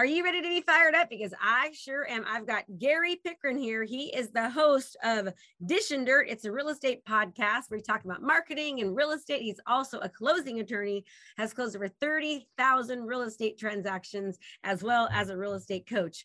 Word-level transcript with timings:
Are 0.00 0.06
you 0.06 0.24
ready 0.24 0.40
to 0.40 0.48
be 0.48 0.62
fired 0.62 0.94
up? 0.94 1.10
Because 1.10 1.34
I 1.38 1.72
sure 1.74 2.08
am. 2.08 2.24
I've 2.26 2.46
got 2.46 2.64
Gary 2.78 3.20
Pickren 3.22 3.58
here. 3.58 3.84
He 3.84 4.04
is 4.04 4.30
the 4.30 4.48
host 4.48 4.96
of 5.04 5.28
Dishin' 5.62 6.06
Dirt. 6.06 6.26
It's 6.30 6.46
a 6.46 6.52
real 6.52 6.70
estate 6.70 7.04
podcast 7.04 7.68
where 7.68 7.76
we 7.76 7.82
talk 7.82 8.06
about 8.06 8.22
marketing 8.22 8.80
and 8.80 8.96
real 8.96 9.10
estate. 9.10 9.42
He's 9.42 9.60
also 9.66 9.98
a 9.98 10.08
closing 10.08 10.60
attorney, 10.60 11.04
has 11.36 11.52
closed 11.52 11.76
over 11.76 11.86
30,000 11.86 13.04
real 13.04 13.20
estate 13.20 13.58
transactions, 13.58 14.38
as 14.64 14.82
well 14.82 15.06
as 15.12 15.28
a 15.28 15.36
real 15.36 15.52
estate 15.52 15.86
coach. 15.86 16.24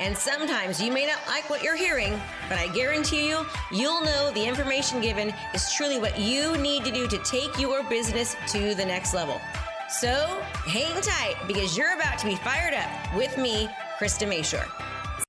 And 0.00 0.16
sometimes 0.16 0.80
you 0.80 0.92
may 0.92 1.06
not 1.06 1.18
like 1.26 1.50
what 1.50 1.62
you're 1.62 1.76
hearing, 1.76 2.20
but 2.48 2.56
I 2.56 2.68
guarantee 2.68 3.28
you, 3.28 3.44
you'll 3.72 4.02
know 4.02 4.30
the 4.32 4.44
information 4.44 5.00
given 5.00 5.34
is 5.52 5.72
truly 5.72 5.98
what 5.98 6.18
you 6.18 6.56
need 6.58 6.84
to 6.84 6.92
do 6.92 7.08
to 7.08 7.18
take 7.18 7.58
your 7.58 7.82
business 7.82 8.36
to 8.52 8.76
the 8.76 8.84
next 8.84 9.12
level. 9.12 9.40
So 9.88 10.40
hang 10.66 11.00
tight 11.00 11.34
because 11.48 11.76
you're 11.76 11.94
about 11.94 12.16
to 12.18 12.26
be 12.26 12.36
fired 12.36 12.74
up 12.74 13.16
with 13.16 13.36
me, 13.38 13.68
Krista 13.98 14.28
Mashore. 14.28 14.68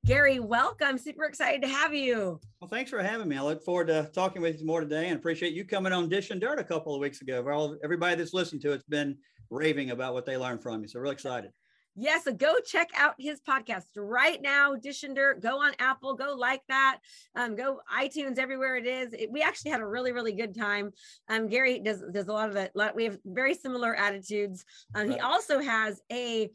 Gary, 0.06 0.40
welcome. 0.40 1.00
Super 1.00 1.26
excited 1.26 1.62
to 1.64 1.68
have 1.68 1.94
you. 1.94 2.40
Well, 2.62 2.68
thanks 2.68 2.92
for 2.92 3.02
having 3.02 3.28
me. 3.28 3.38
I 3.38 3.42
look 3.42 3.64
forward 3.64 3.88
to 3.88 4.10
talking 4.14 4.42
with 4.42 4.60
you 4.60 4.68
more 4.68 4.82
today 4.82 5.08
and 5.08 5.18
appreciate 5.18 5.54
you 5.54 5.66
coming 5.66 5.94
on 5.94 6.10
Dishin' 6.10 6.40
Dirt 6.40 6.60
a 6.60 6.64
couple 6.64 6.94
of 6.94 7.02
weeks 7.02 7.22
ago. 7.22 7.42
For 7.42 7.52
all 7.52 7.78
everybody 7.84 8.16
that's 8.16 8.34
listened 8.34 8.62
to 8.62 8.72
it's 8.74 8.84
been 8.84 9.18
raving 9.50 9.90
about 9.90 10.14
what 10.14 10.28
they 10.28 10.38
learned 10.38 10.62
from 10.62 10.82
you. 10.82 10.88
So 10.88 11.00
really 11.00 11.14
excited. 11.14 11.52
Yes, 11.96 12.24
so 12.24 12.34
go 12.34 12.56
check 12.66 12.90
out 12.96 13.16
his 13.20 13.42
podcast 13.42 13.84
right 13.98 14.42
now, 14.42 14.76
Dishin' 14.76 15.16
Dirt. 15.16 15.42
Go 15.42 15.62
on 15.62 15.74
Apple, 15.80 16.16
go 16.16 16.34
like 16.34 16.62
that. 16.70 17.00
Um, 17.36 17.56
go 17.56 17.80
iTunes, 17.94 18.38
everywhere 18.38 18.78
it 18.78 18.86
is. 18.86 19.14
It, 19.14 19.30
we 19.32 19.42
actually 19.42 19.72
had 19.72 19.82
a 19.82 19.86
really, 19.86 20.12
really 20.12 20.34
good 20.34 20.56
time. 20.56 20.92
Um, 21.28 21.48
Gary 21.48 21.80
does 21.80 22.04
does 22.14 22.28
a 22.28 22.34
lot 22.34 22.50
of 22.50 22.56
it. 22.56 22.72
We 22.96 23.04
have 23.06 23.18
very 23.26 23.54
similar 23.54 23.96
attitudes. 23.96 24.64
Um. 24.96 25.10
He 25.10 25.20
also 25.20 25.60
has 25.60 26.02
a 26.12 26.50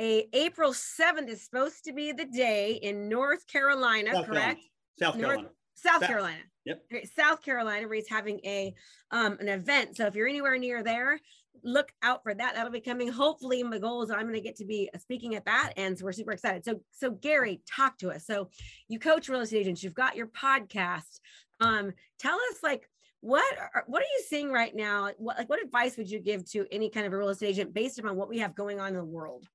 a 0.00 0.26
April 0.32 0.72
7th 0.72 1.28
is 1.28 1.44
supposed 1.44 1.84
to 1.84 1.92
be 1.92 2.12
the 2.12 2.24
day 2.24 2.80
in 2.82 3.08
North 3.08 3.46
Carolina, 3.46 4.12
South 4.12 4.26
correct? 4.26 4.60
Carolina. 4.60 4.68
South 4.98 5.14
Carolina. 5.14 5.42
North, 5.42 5.52
South, 5.74 5.92
South 5.92 6.08
Carolina. 6.08 6.42
Yep. 6.64 6.82
South 7.16 7.42
Carolina, 7.42 7.86
where 7.86 7.96
he's 7.96 8.08
having 8.08 8.40
a 8.44 8.74
um, 9.10 9.38
an 9.40 9.48
event. 9.48 9.96
So 9.96 10.06
if 10.06 10.14
you're 10.14 10.28
anywhere 10.28 10.58
near 10.58 10.82
there, 10.82 11.18
look 11.62 11.92
out 12.02 12.22
for 12.22 12.34
that. 12.34 12.54
That'll 12.54 12.72
be 12.72 12.80
coming. 12.80 13.08
Hopefully, 13.08 13.62
my 13.62 13.78
goal 13.78 14.02
is 14.02 14.10
I'm 14.10 14.22
going 14.22 14.34
to 14.34 14.40
get 14.40 14.56
to 14.56 14.64
be 14.64 14.90
speaking 14.98 15.34
at 15.34 15.44
that, 15.44 15.72
and 15.76 15.98
so 15.98 16.04
we're 16.04 16.12
super 16.12 16.32
excited. 16.32 16.64
So, 16.64 16.80
so 16.90 17.10
Gary, 17.10 17.62
talk 17.66 17.98
to 17.98 18.10
us. 18.10 18.26
So, 18.26 18.48
you 18.88 18.98
coach 18.98 19.28
real 19.28 19.40
estate 19.40 19.60
agents. 19.60 19.82
You've 19.82 19.94
got 19.94 20.16
your 20.16 20.28
podcast. 20.28 21.20
Um, 21.60 21.92
tell 22.18 22.36
us 22.50 22.62
like 22.62 22.88
what 23.20 23.44
are, 23.74 23.84
what 23.86 24.02
are 24.02 24.12
you 24.16 24.24
seeing 24.26 24.50
right 24.50 24.74
now? 24.74 25.10
What 25.18 25.38
like 25.38 25.48
what 25.48 25.62
advice 25.62 25.96
would 25.96 26.10
you 26.10 26.18
give 26.18 26.50
to 26.52 26.66
any 26.72 26.88
kind 26.88 27.06
of 27.06 27.12
a 27.12 27.18
real 27.18 27.28
estate 27.28 27.50
agent 27.50 27.74
based 27.74 27.98
upon 27.98 28.16
what 28.16 28.28
we 28.28 28.38
have 28.38 28.54
going 28.54 28.80
on 28.80 28.88
in 28.88 28.94
the 28.94 29.04
world? 29.04 29.46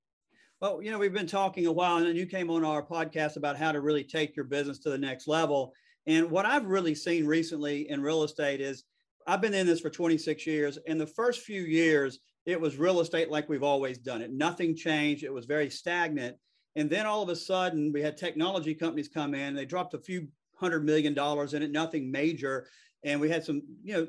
Well, 0.62 0.82
you 0.82 0.92
know, 0.92 1.00
we've 1.00 1.14
been 1.14 1.28
talking 1.28 1.66
a 1.66 1.72
while, 1.72 1.98
and 1.98 2.06
then 2.06 2.16
you 2.16 2.26
came 2.26 2.50
on 2.50 2.64
our 2.64 2.82
podcast 2.82 3.36
about 3.36 3.58
how 3.58 3.72
to 3.72 3.82
really 3.82 4.04
take 4.04 4.36
your 4.36 4.46
business 4.46 4.80
to 4.80 4.90
the 4.90 4.98
next 4.98 5.28
level. 5.28 5.74
And 6.08 6.30
what 6.30 6.46
I've 6.46 6.66
really 6.66 6.96
seen 6.96 7.26
recently 7.26 7.90
in 7.90 8.02
real 8.02 8.24
estate 8.24 8.62
is 8.62 8.84
I've 9.28 9.42
been 9.42 9.54
in 9.54 9.66
this 9.66 9.82
for 9.82 9.90
26 9.90 10.46
years. 10.46 10.78
In 10.86 10.98
the 10.98 11.08
first 11.08 11.42
few 11.42 11.62
years, 11.62 12.20
it 12.46 12.60
was 12.60 12.78
real 12.78 13.00
estate 13.00 13.32
like 13.32 13.50
we've 13.50 13.64
always 13.64 13.98
done 13.98 14.22
it. 14.22 14.32
Nothing 14.32 14.76
changed. 14.76 15.24
It 15.24 15.34
was 15.34 15.46
very 15.46 15.70
stagnant. 15.70 16.38
And 16.76 16.90
then 16.90 17.06
all 17.06 17.24
of 17.24 17.30
a 17.30 17.36
sudden, 17.36 17.92
we 17.92 18.02
had 18.02 18.18
technology 18.18 18.76
companies 18.76 19.08
come 19.08 19.34
in. 19.34 19.56
They 19.56 19.66
dropped 19.66 19.94
a 19.94 20.00
few 20.00 20.28
hundred 20.56 20.86
million 20.86 21.14
dollars 21.14 21.54
in 21.54 21.64
it, 21.64 21.72
nothing 21.72 22.12
major. 22.12 22.68
And 23.04 23.20
we 23.20 23.30
had 23.30 23.44
some, 23.44 23.62
you 23.84 23.94
know, 23.94 24.08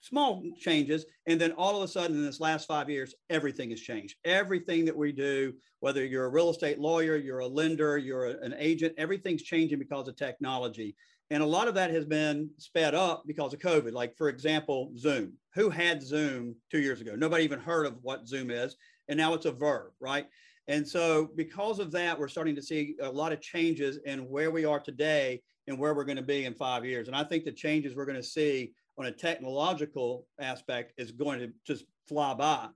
small 0.00 0.42
changes. 0.58 1.06
And 1.26 1.40
then 1.40 1.52
all 1.52 1.76
of 1.76 1.82
a 1.82 1.88
sudden, 1.88 2.16
in 2.16 2.24
this 2.24 2.40
last 2.40 2.66
five 2.68 2.90
years, 2.90 3.14
everything 3.30 3.70
has 3.70 3.80
changed. 3.80 4.16
Everything 4.24 4.84
that 4.84 4.96
we 4.96 5.12
do, 5.12 5.54
whether 5.80 6.04
you're 6.04 6.26
a 6.26 6.30
real 6.30 6.50
estate 6.50 6.78
lawyer, 6.78 7.16
you're 7.16 7.40
a 7.40 7.46
lender, 7.46 7.96
you're 7.96 8.26
a, 8.26 8.40
an 8.42 8.54
agent, 8.58 8.94
everything's 8.98 9.42
changing 9.42 9.78
because 9.78 10.08
of 10.08 10.16
technology. 10.16 10.94
And 11.30 11.42
a 11.42 11.46
lot 11.46 11.68
of 11.68 11.74
that 11.74 11.90
has 11.90 12.04
been 12.04 12.50
sped 12.58 12.94
up 12.94 13.24
because 13.26 13.54
of 13.54 13.60
COVID. 13.60 13.92
Like, 13.92 14.16
for 14.16 14.28
example, 14.28 14.92
Zoom. 14.96 15.32
Who 15.54 15.70
had 15.70 16.02
Zoom 16.02 16.54
two 16.70 16.80
years 16.80 17.00
ago? 17.00 17.14
Nobody 17.16 17.44
even 17.44 17.60
heard 17.60 17.86
of 17.86 17.96
what 18.02 18.28
Zoom 18.28 18.50
is. 18.50 18.76
And 19.08 19.16
now 19.16 19.34
it's 19.34 19.46
a 19.46 19.52
verb, 19.52 19.92
right? 20.00 20.26
And 20.68 20.86
so, 20.86 21.30
because 21.36 21.78
of 21.78 21.90
that, 21.92 22.18
we're 22.18 22.28
starting 22.28 22.54
to 22.56 22.62
see 22.62 22.96
a 23.02 23.10
lot 23.10 23.32
of 23.32 23.40
changes 23.40 23.98
in 24.06 24.20
where 24.28 24.50
we 24.50 24.64
are 24.64 24.80
today 24.80 25.42
and 25.66 25.78
where 25.78 25.94
we're 25.94 26.04
going 26.04 26.16
to 26.16 26.22
be 26.22 26.44
in 26.44 26.54
five 26.54 26.84
years. 26.84 27.06
And 27.06 27.16
I 27.16 27.24
think 27.24 27.44
the 27.44 27.52
changes 27.52 27.94
we're 27.94 28.06
going 28.06 28.16
to 28.16 28.22
see 28.22 28.72
on 28.98 29.06
a 29.06 29.12
technological 29.12 30.26
aspect 30.40 30.92
is 30.98 31.10
going 31.10 31.40
to 31.40 31.52
just 31.66 31.84
fly 32.08 32.34
by. 32.34 32.68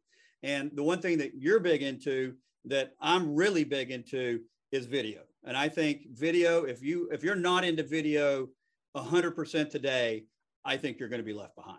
And 0.43 0.71
the 0.75 0.83
one 0.83 1.01
thing 1.01 1.19
that 1.19 1.33
you're 1.35 1.61
big 1.61 1.83
into 1.83 2.35
that 2.67 2.93
I'm 3.01 3.35
really 3.35 3.65
big 3.65 3.91
into 3.91 4.41
is 4.73 4.87
video. 4.87 5.28
And 5.49 5.57
I 5.57 5.71
think 5.71 6.11
video, 6.13 6.65
if 6.65 6.83
you 6.83 7.09
if 7.11 7.25
you're 7.25 7.35
not 7.35 7.65
into 7.65 7.83
video 7.83 8.49
100% 8.95 9.71
today, 9.71 10.27
I 10.63 10.77
think 10.77 11.01
you're 11.01 11.09
going 11.09 11.23
to 11.23 11.25
be 11.25 11.33
left 11.33 11.57
behind. 11.57 11.79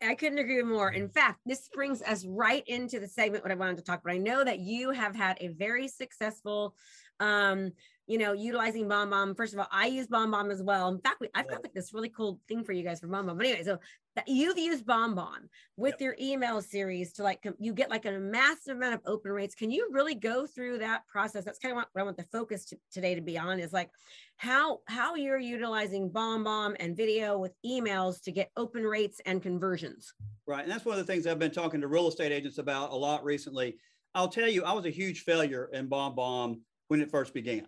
I 0.00 0.16
couldn't 0.16 0.38
agree 0.38 0.62
more. 0.62 0.90
In 0.90 1.08
fact, 1.08 1.38
this 1.46 1.68
brings 1.72 2.02
us 2.02 2.24
right 2.24 2.64
into 2.66 2.98
the 2.98 3.06
segment 3.06 3.44
what 3.44 3.52
I 3.52 3.54
wanted 3.54 3.76
to 3.76 3.84
talk 3.84 4.00
about. 4.00 4.14
I 4.14 4.18
know 4.18 4.42
that 4.42 4.58
you 4.58 4.90
have 4.90 5.14
had 5.14 5.38
a 5.40 5.48
very 5.48 5.86
successful 5.86 6.74
um, 7.22 7.72
you 8.08 8.18
know, 8.18 8.32
utilizing 8.32 8.88
BombBomb. 8.88 9.36
First 9.36 9.54
of 9.54 9.60
all, 9.60 9.68
I 9.70 9.86
use 9.86 10.08
BombBomb 10.08 10.52
as 10.52 10.60
well. 10.60 10.88
In 10.88 10.98
fact, 10.98 11.20
we, 11.20 11.28
I've 11.34 11.48
got 11.48 11.62
like 11.62 11.72
this 11.72 11.94
really 11.94 12.08
cool 12.08 12.40
thing 12.48 12.64
for 12.64 12.72
you 12.72 12.82
guys 12.82 13.00
for 13.00 13.06
BombBomb. 13.06 13.38
But 13.38 13.46
anyway, 13.46 13.62
so 13.62 13.78
that 14.16 14.26
you've 14.26 14.58
used 14.58 14.84
BombBomb 14.84 15.48
with 15.76 15.94
yep. 15.94 16.00
your 16.00 16.16
email 16.20 16.60
series 16.60 17.12
to 17.14 17.22
like 17.22 17.46
you 17.58 17.72
get 17.72 17.90
like 17.90 18.04
a 18.04 18.10
massive 18.10 18.76
amount 18.76 18.94
of 18.94 19.00
open 19.06 19.30
rates. 19.30 19.54
Can 19.54 19.70
you 19.70 19.88
really 19.92 20.16
go 20.16 20.46
through 20.46 20.78
that 20.78 21.06
process? 21.06 21.44
That's 21.44 21.60
kind 21.60 21.72
of 21.72 21.76
what 21.76 21.88
I 21.96 22.02
want 22.02 22.16
the 22.16 22.26
focus 22.32 22.64
to, 22.66 22.76
today 22.92 23.14
to 23.14 23.20
be 23.20 23.38
on 23.38 23.60
is 23.60 23.72
like 23.72 23.90
how 24.36 24.80
how 24.88 25.14
you're 25.14 25.38
utilizing 25.38 26.10
BombBomb 26.10 26.74
and 26.80 26.96
video 26.96 27.38
with 27.38 27.52
emails 27.64 28.20
to 28.24 28.32
get 28.32 28.50
open 28.56 28.82
rates 28.82 29.20
and 29.26 29.40
conversions. 29.40 30.12
Right, 30.44 30.64
and 30.64 30.72
that's 30.72 30.84
one 30.84 30.98
of 30.98 31.06
the 31.06 31.10
things 31.10 31.26
I've 31.26 31.38
been 31.38 31.52
talking 31.52 31.80
to 31.80 31.86
real 31.86 32.08
estate 32.08 32.32
agents 32.32 32.58
about 32.58 32.90
a 32.90 32.96
lot 32.96 33.24
recently. 33.24 33.76
I'll 34.14 34.28
tell 34.28 34.48
you, 34.48 34.64
I 34.64 34.72
was 34.72 34.84
a 34.84 34.90
huge 34.90 35.20
failure 35.20 35.70
in 35.72 35.88
BombBomb 35.88 36.58
when 36.92 37.00
it 37.00 37.10
first 37.10 37.32
began. 37.32 37.66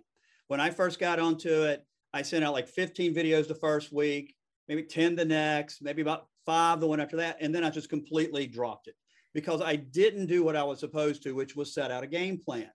When 0.49 0.61
I 0.61 0.69
first 0.69 1.01
got 1.01 1.19
onto 1.19 1.49
it, 1.49 1.83
I 2.13 2.21
sent 2.21 2.45
out 2.45 2.53
like 2.53 2.69
15 2.69 3.15
videos 3.15 3.49
the 3.49 3.55
first 3.55 3.91
week, 3.91 4.35
maybe 4.69 4.83
10 4.83 5.17
the 5.17 5.25
next, 5.25 5.81
maybe 5.81 6.03
about 6.03 6.27
five 6.45 6.79
the 6.79 6.87
one 6.87 7.01
after 7.01 7.17
that. 7.17 7.39
And 7.41 7.55
then 7.55 7.65
I 7.65 7.71
just 7.71 7.89
completely 7.89 8.47
dropped 8.47 8.87
it 8.87 8.97
because 9.33 9.63
I 9.63 9.77
didn't 9.77 10.27
do 10.27 10.45
what 10.45 10.57
I 10.57 10.63
was 10.63 10.79
supposed 10.79 11.23
to, 11.23 11.35
which 11.35 11.57
was 11.57 11.73
set 11.73 11.91
out 11.91 12.05
a 12.05 12.07
game 12.07 12.37
plan. 12.37 12.71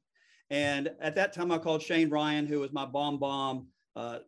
And 0.49 0.89
at 0.99 1.13
that 1.17 1.33
time, 1.33 1.51
I 1.51 1.59
called 1.59 1.83
Shane 1.83 2.09
Ryan, 2.09 2.47
who 2.47 2.61
was 2.61 2.73
my 2.73 2.87
BombBomb 2.87 3.67
uh, 3.95 4.19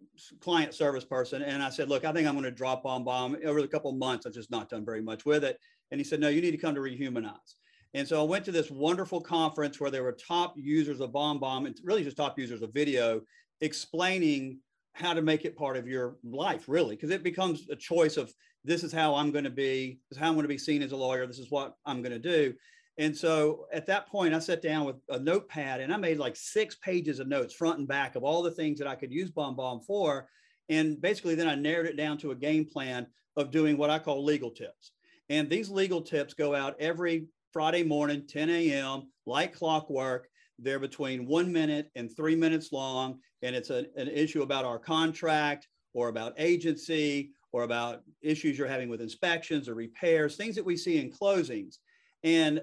client 0.42 0.76
service 0.76 1.06
person. 1.06 1.42
And 1.42 1.64
I 1.64 1.72
said, 1.72 1.90
look, 1.90 2.06
I 2.06 2.14
think 2.14 2.28
I'm 2.28 2.36
going 2.36 2.44
to 2.44 2.52
drop 2.52 2.84
BombBomb 2.84 3.44
over 3.46 3.64
the 3.64 3.68
couple 3.68 3.92
months. 3.94 4.28
I've 4.28 4.34
just 4.34 4.52
not 4.52 4.70
done 4.70 4.86
very 4.86 5.02
much 5.02 5.26
with 5.26 5.44
it. 5.44 5.58
And 5.90 6.00
he 6.00 6.04
said, 6.04 6.20
no, 6.20 6.30
you 6.30 6.40
need 6.40 6.52
to 6.52 6.58
come 6.58 6.76
to 6.76 6.82
Rehumanize. 6.82 7.56
And 7.94 8.08
so 8.08 8.22
I 8.22 8.24
went 8.24 8.46
to 8.46 8.52
this 8.52 8.72
wonderful 8.72 9.22
conference 9.22 9.80
where 9.80 9.92
there 9.92 10.04
were 10.04 10.14
top 10.14 10.54
users 10.56 11.02
of 11.02 11.12
BombBomb 11.12 11.68
and 11.68 11.78
really 11.84 12.04
just 12.04 12.18
top 12.18 12.40
users 12.40 12.62
of 12.62 12.74
video 12.74 13.22
explaining 13.60 14.60
how 14.94 15.14
to 15.14 15.22
make 15.22 15.46
it 15.46 15.58
part 15.58 15.78
of 15.78 15.88
your 15.88 16.18
life, 16.24 16.66
really, 16.68 16.96
because 16.96 17.12
it 17.12 17.24
becomes 17.24 17.68
a 17.70 17.76
choice 17.76 18.18
of 18.18 18.34
this 18.64 18.84
is 18.84 18.92
how 18.92 19.16
I'm 19.16 19.32
going 19.32 19.44
to 19.44 19.50
be, 19.50 20.00
this 20.10 20.18
is 20.18 20.22
how 20.22 20.28
I'm 20.28 20.36
going 20.36 20.44
to 20.44 20.50
be 20.50 20.58
seen 20.58 20.82
as 20.82 20.92
a 20.92 20.98
lawyer, 20.98 21.26
this 21.28 21.40
is 21.40 21.52
what 21.52 21.76
I'm 21.86 22.02
going 22.02 22.12
to 22.12 22.20
do. 22.20 22.54
And 22.98 23.16
so 23.16 23.66
at 23.74 23.88
that 23.88 24.08
point, 24.08 24.34
I 24.34 24.40
sat 24.40 24.62
down 24.62 24.86
with 24.86 24.98
a 25.10 25.18
notepad 25.18 25.80
and 25.80 25.94
I 25.94 25.98
made 25.98 26.18
like 26.18 26.36
six 26.36 26.76
pages 26.76 27.20
of 27.20 27.28
notes, 27.28 27.54
front 27.54 27.80
and 27.80 27.88
back, 27.88 28.16
of 28.16 28.24
all 28.24 28.44
the 28.44 28.52
things 28.52 28.80
that 28.80 28.88
I 28.88 28.96
could 28.96 29.12
use 29.12 29.32
BombBomb 29.32 29.86
for. 29.86 30.28
And 30.70 31.02
basically, 31.02 31.36
then 31.36 31.48
I 31.48 31.56
narrowed 31.56 31.88
it 31.88 31.98
down 31.98 32.18
to 32.20 32.32
a 32.32 32.36
game 32.36 32.66
plan 32.66 33.08
of 33.38 33.52
doing 33.52 33.78
what 33.78 33.90
I 33.90 33.98
call 33.98 34.24
legal 34.24 34.52
tips. 34.52 34.92
And 35.30 35.50
these 35.50 35.70
legal 35.70 36.02
tips 36.02 36.34
go 36.34 36.54
out 36.54 36.76
every 36.80 37.28
Friday 37.52 37.84
morning, 37.84 38.26
10 38.28 38.50
a.m., 38.50 39.12
like 39.26 39.54
clockwork. 39.54 40.28
They're 40.60 40.80
between 40.80 41.26
one 41.26 41.52
minute 41.52 41.90
and 41.96 42.16
three 42.16 42.36
minutes 42.36 42.72
long. 42.72 43.20
And 43.42 43.56
it's 43.56 43.70
a, 43.70 43.86
an 43.96 44.08
issue 44.08 44.44
about 44.44 44.66
our 44.66 44.80
contract 44.80 45.68
or 45.94 46.10
about 46.10 46.34
agency 46.38 47.32
or 47.52 47.64
about 47.64 48.04
issues 48.22 48.58
you're 48.58 48.68
having 48.68 48.90
with 48.90 49.02
inspections 49.02 49.68
or 49.68 49.76
repairs, 49.76 50.36
things 50.36 50.56
that 50.56 50.66
we 50.66 50.78
see 50.78 51.00
in 51.00 51.12
closings. 51.12 51.78
And 52.24 52.62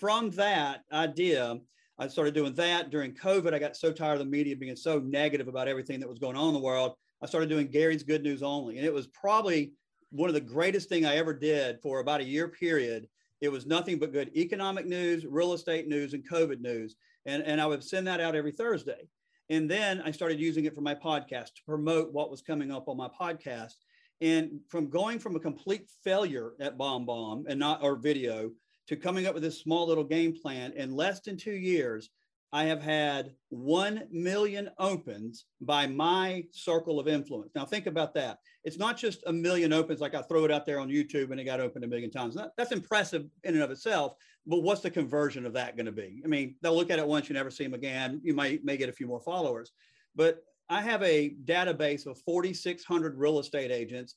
from 0.00 0.30
that 0.32 0.82
idea, 0.92 1.58
I 1.98 2.08
started 2.08 2.34
doing 2.34 2.54
that 2.54 2.90
during 2.90 3.14
COVID. 3.14 3.54
I 3.54 3.58
got 3.58 3.76
so 3.76 3.92
tired 3.92 4.14
of 4.14 4.18
the 4.18 4.24
media 4.24 4.56
being 4.56 4.76
so 4.76 4.98
negative 4.98 5.48
about 5.48 5.68
everything 5.68 6.00
that 6.00 6.08
was 6.08 6.18
going 6.18 6.36
on 6.36 6.48
in 6.48 6.54
the 6.54 6.60
world. 6.60 6.94
I 7.22 7.26
started 7.26 7.48
doing 7.48 7.68
Gary's 7.68 8.02
Good 8.02 8.22
News 8.22 8.42
Only. 8.42 8.76
And 8.76 8.86
it 8.86 8.92
was 8.92 9.06
probably 9.08 9.72
one 10.10 10.28
of 10.28 10.34
the 10.34 10.40
greatest 10.40 10.88
thing 10.88 11.06
I 11.06 11.16
ever 11.16 11.32
did 11.32 11.80
for 11.82 12.00
about 12.00 12.20
a 12.20 12.24
year 12.24 12.48
period. 12.48 13.08
It 13.40 13.50
was 13.50 13.66
nothing 13.66 13.98
but 13.98 14.12
good 14.12 14.30
economic 14.36 14.86
news, 14.86 15.26
real 15.26 15.52
estate 15.52 15.88
news, 15.88 16.14
and 16.14 16.28
COVID 16.28 16.60
news. 16.60 16.96
And, 17.26 17.42
and 17.42 17.60
I 17.60 17.66
would 17.66 17.84
send 17.84 18.06
that 18.06 18.20
out 18.20 18.34
every 18.34 18.52
Thursday. 18.52 19.08
And 19.50 19.70
then 19.70 20.02
I 20.04 20.10
started 20.10 20.40
using 20.40 20.64
it 20.64 20.74
for 20.74 20.80
my 20.80 20.94
podcast 20.94 21.54
to 21.54 21.64
promote 21.66 22.12
what 22.12 22.30
was 22.30 22.42
coming 22.42 22.72
up 22.72 22.88
on 22.88 22.96
my 22.96 23.08
podcast. 23.08 23.74
And 24.20 24.60
from 24.68 24.88
going 24.88 25.18
from 25.18 25.36
a 25.36 25.40
complete 25.40 25.88
failure 26.02 26.52
at 26.60 26.78
BombBomb 26.78 27.44
and 27.48 27.60
not 27.60 27.82
or 27.82 27.96
video 27.96 28.50
to 28.88 28.96
coming 28.96 29.26
up 29.26 29.34
with 29.34 29.42
this 29.42 29.60
small 29.60 29.86
little 29.86 30.04
game 30.04 30.34
plan 30.34 30.72
in 30.72 30.94
less 30.94 31.20
than 31.20 31.36
two 31.36 31.52
years, 31.52 32.08
I 32.52 32.64
have 32.64 32.80
had 32.80 33.32
1 33.48 34.04
million 34.10 34.70
opens 34.78 35.46
by 35.60 35.86
my 35.86 36.44
circle 36.52 37.00
of 37.00 37.08
influence. 37.08 37.52
Now, 37.54 37.64
think 37.64 37.86
about 37.86 38.14
that. 38.14 38.38
It's 38.64 38.78
not 38.78 38.96
just 38.96 39.22
a 39.26 39.32
million 39.32 39.72
opens 39.72 40.00
like 40.00 40.14
I 40.14 40.22
throw 40.22 40.44
it 40.44 40.52
out 40.52 40.64
there 40.64 40.78
on 40.78 40.88
YouTube 40.88 41.32
and 41.32 41.40
it 41.40 41.44
got 41.44 41.60
opened 41.60 41.84
a 41.84 41.88
million 41.88 42.10
times. 42.10 42.36
That's 42.56 42.72
impressive 42.72 43.26
in 43.44 43.54
and 43.54 43.62
of 43.62 43.70
itself. 43.70 44.14
But 44.46 44.62
what's 44.62 44.80
the 44.80 44.90
conversion 44.90 45.44
of 45.44 45.52
that 45.54 45.76
going 45.76 45.86
to 45.86 45.92
be? 45.92 46.22
I 46.24 46.28
mean, 46.28 46.54
they'll 46.62 46.76
look 46.76 46.90
at 46.90 47.00
it 47.00 47.06
once, 47.06 47.28
you 47.28 47.34
never 47.34 47.50
see 47.50 47.64
them 47.64 47.74
again. 47.74 48.20
You 48.22 48.32
might 48.32 48.64
may 48.64 48.76
get 48.76 48.88
a 48.88 48.92
few 48.92 49.08
more 49.08 49.20
followers. 49.20 49.72
But 50.14 50.44
I 50.68 50.80
have 50.82 51.02
a 51.02 51.34
database 51.44 52.06
of 52.06 52.18
4,600 52.20 53.18
real 53.18 53.38
estate 53.38 53.70
agents. 53.70 54.14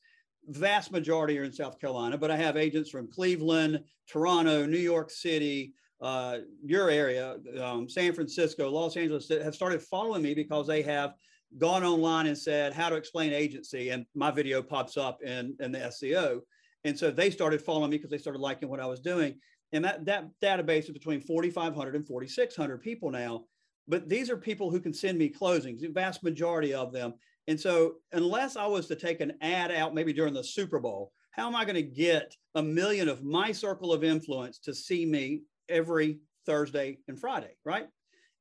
Vast 0.47 0.91
majority 0.91 1.37
are 1.37 1.43
in 1.43 1.51
South 1.51 1.79
Carolina, 1.79 2.17
but 2.17 2.31
I 2.31 2.37
have 2.37 2.57
agents 2.57 2.89
from 2.89 3.11
Cleveland, 3.11 3.83
Toronto, 4.07 4.65
New 4.65 4.77
York 4.77 5.11
City, 5.11 5.73
uh, 6.01 6.37
your 6.63 6.89
area, 6.89 7.37
um, 7.61 7.89
San 7.89 8.13
Francisco, 8.13 8.69
Los 8.69 8.95
Angeles, 8.95 9.27
that 9.27 9.41
have 9.41 9.55
started 9.55 9.81
following 9.81 10.21
me 10.21 10.33
because 10.33 10.67
they 10.67 10.81
have 10.81 11.13
gone 11.57 11.83
online 11.83 12.27
and 12.27 12.37
said 12.37 12.73
how 12.73 12.89
to 12.89 12.95
explain 12.95 13.33
agency, 13.33 13.89
and 13.89 14.05
my 14.13 14.31
video 14.31 14.61
pops 14.61 14.97
up 14.97 15.21
in, 15.23 15.55
in 15.59 15.71
the 15.71 15.79
SEO. 15.79 16.41
And 16.83 16.97
so 16.97 17.11
they 17.11 17.29
started 17.29 17.61
following 17.61 17.89
me 17.89 17.97
because 17.97 18.11
they 18.11 18.17
started 18.17 18.39
liking 18.39 18.69
what 18.69 18.79
I 18.79 18.85
was 18.85 19.01
doing. 19.01 19.35
And 19.73 19.83
that, 19.83 20.05
that 20.05 20.29
database 20.41 20.85
is 20.85 20.91
between 20.91 21.21
4,500 21.21 21.95
and 21.95 22.07
4,600 22.07 22.81
people 22.81 23.11
now. 23.11 23.45
But 23.87 24.07
these 24.07 24.29
are 24.29 24.37
people 24.37 24.69
who 24.71 24.79
can 24.79 24.93
send 24.93 25.17
me 25.17 25.29
closings, 25.29 25.81
the 25.81 25.87
vast 25.87 26.23
majority 26.23 26.73
of 26.73 26.93
them. 26.93 27.15
And 27.47 27.59
so, 27.59 27.95
unless 28.13 28.55
I 28.55 28.67
was 28.67 28.87
to 28.87 28.95
take 28.95 29.21
an 29.21 29.33
ad 29.41 29.71
out 29.71 29.95
maybe 29.95 30.13
during 30.13 30.35
the 30.35 30.43
Super 30.43 30.79
Bowl, 30.79 31.11
how 31.31 31.47
am 31.47 31.55
I 31.55 31.65
going 31.65 31.75
to 31.75 31.81
get 31.81 32.35
a 32.53 32.61
million 32.61 33.09
of 33.09 33.23
my 33.23 33.51
circle 33.51 33.91
of 33.91 34.03
influence 34.03 34.59
to 34.59 34.73
see 34.73 35.05
me 35.05 35.41
every 35.69 36.19
Thursday 36.45 36.99
and 37.07 37.19
Friday, 37.19 37.55
right? 37.63 37.87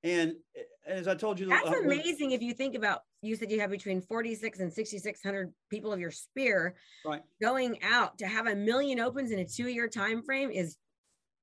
And 0.04 0.34
as 0.86 1.08
I 1.08 1.14
told 1.14 1.40
you, 1.40 1.46
that's 1.46 1.68
uh, 1.68 1.80
amazing. 1.80 2.30
If 2.30 2.40
you 2.40 2.54
think 2.54 2.74
about, 2.74 3.00
you 3.20 3.34
said 3.36 3.50
you 3.50 3.60
have 3.60 3.70
between 3.70 4.00
46 4.00 4.60
and 4.60 4.72
6,600 4.72 5.52
people 5.70 5.92
of 5.92 6.00
your 6.00 6.12
sphere, 6.12 6.76
right? 7.04 7.22
Going 7.42 7.82
out 7.82 8.18
to 8.18 8.26
have 8.26 8.46
a 8.46 8.54
million 8.54 9.00
opens 9.00 9.32
in 9.32 9.40
a 9.40 9.44
two-year 9.44 9.88
time 9.88 10.22
frame 10.22 10.50
is 10.50 10.76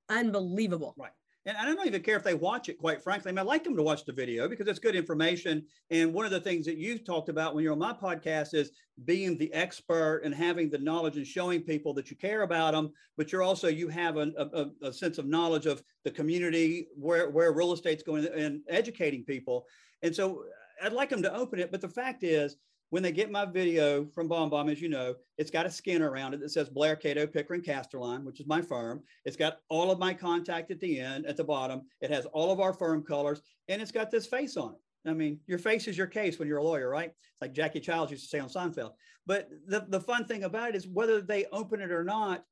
unbelievable. 0.09 0.95
Right 0.97 1.11
and 1.45 1.55
I 1.57 1.65
don't 1.65 1.85
even 1.85 2.01
care 2.01 2.17
if 2.17 2.23
they 2.23 2.33
watch 2.33 2.69
it, 2.69 2.79
quite 2.79 3.03
frankly. 3.03 3.29
I, 3.29 3.31
mean, 3.31 3.39
I 3.39 3.43
like 3.43 3.63
them 3.63 3.75
to 3.75 3.83
watch 3.83 4.03
the 4.03 4.11
video 4.11 4.47
because 4.47 4.67
it's 4.67 4.79
good 4.79 4.95
information. 4.95 5.63
And 5.91 6.11
one 6.11 6.25
of 6.25 6.31
the 6.31 6.39
things 6.39 6.65
that 6.65 6.77
you've 6.77 7.05
talked 7.05 7.29
about 7.29 7.53
when 7.53 7.63
you're 7.63 7.73
on 7.73 7.79
my 7.79 7.93
podcast 7.93 8.55
is 8.55 8.71
being 9.05 9.37
the 9.37 9.53
expert 9.53 10.21
and 10.23 10.33
having 10.33 10.69
the 10.71 10.79
knowledge 10.79 11.17
and 11.17 11.27
showing 11.27 11.61
people 11.61 11.93
that 11.93 12.09
you 12.09 12.17
care 12.17 12.41
about 12.41 12.73
them, 12.73 12.91
but 13.15 13.31
you're 13.31 13.43
also, 13.43 13.67
you 13.67 13.89
have 13.89 14.17
a, 14.17 14.31
a, 14.37 14.87
a 14.87 14.93
sense 14.93 15.19
of 15.19 15.27
knowledge 15.27 15.67
of 15.67 15.83
the 16.03 16.11
community, 16.11 16.87
where, 16.95 17.29
where 17.29 17.51
real 17.51 17.73
estate's 17.73 18.03
going 18.03 18.25
and 18.25 18.61
educating 18.67 19.23
people. 19.23 19.65
And 20.01 20.15
so 20.15 20.45
I'd 20.83 20.93
like 20.93 21.09
them 21.09 21.21
to 21.21 21.35
open 21.35 21.59
it. 21.59 21.71
But 21.71 21.81
the 21.81 21.89
fact 21.89 22.23
is, 22.23 22.57
when 22.89 23.03
they 23.03 23.11
get 23.11 23.31
my 23.31 23.45
video 23.45 24.05
from 24.05 24.29
BombBomb, 24.29 24.71
as 24.71 24.81
you 24.81 24.89
know, 24.89 25.15
it's 25.37 25.51
got 25.51 25.65
a 25.65 25.71
skin 25.71 26.01
around 26.01 26.33
it 26.33 26.39
that 26.39 26.51
says 26.51 26.69
Blair 26.69 26.95
Cato 26.95 27.25
Pickren 27.25 27.63
Casterline, 27.63 28.23
which 28.23 28.39
is 28.39 28.47
my 28.47 28.61
firm. 28.61 29.01
It's 29.25 29.35
got 29.35 29.57
all 29.69 29.91
of 29.91 29.99
my 29.99 30.13
contact 30.13 30.71
at 30.71 30.79
the 30.79 30.99
end, 30.99 31.25
at 31.25 31.37
the 31.37 31.43
bottom. 31.43 31.83
It 32.01 32.11
has 32.11 32.25
all 32.27 32.51
of 32.51 32.59
our 32.59 32.73
firm 32.73 33.03
colors, 33.03 33.41
and 33.67 33.81
it's 33.81 33.91
got 33.91 34.11
this 34.11 34.27
face 34.27 34.55
on 34.57 34.73
it. 34.73 35.09
I 35.09 35.13
mean, 35.13 35.39
your 35.45 35.59
face 35.59 35.87
is 35.87 35.97
your 35.97 36.07
case 36.07 36.39
when 36.39 36.47
you're 36.47 36.57
a 36.57 36.63
lawyer, 36.63 36.89
right? 36.89 37.09
It's 37.09 37.41
like 37.41 37.53
Jackie 37.53 37.79
Chiles 37.79 38.11
used 38.11 38.23
to 38.23 38.29
say 38.29 38.39
on 38.39 38.49
Seinfeld. 38.49 38.93
But 39.27 39.49
the, 39.67 39.85
the 39.89 39.99
fun 39.99 40.25
thing 40.25 40.43
about 40.43 40.69
it 40.69 40.75
is 40.75 40.87
whether 40.87 41.21
they 41.21 41.45
open 41.51 41.81
it 41.81 41.91
or 41.91 42.03
not, 42.03 42.43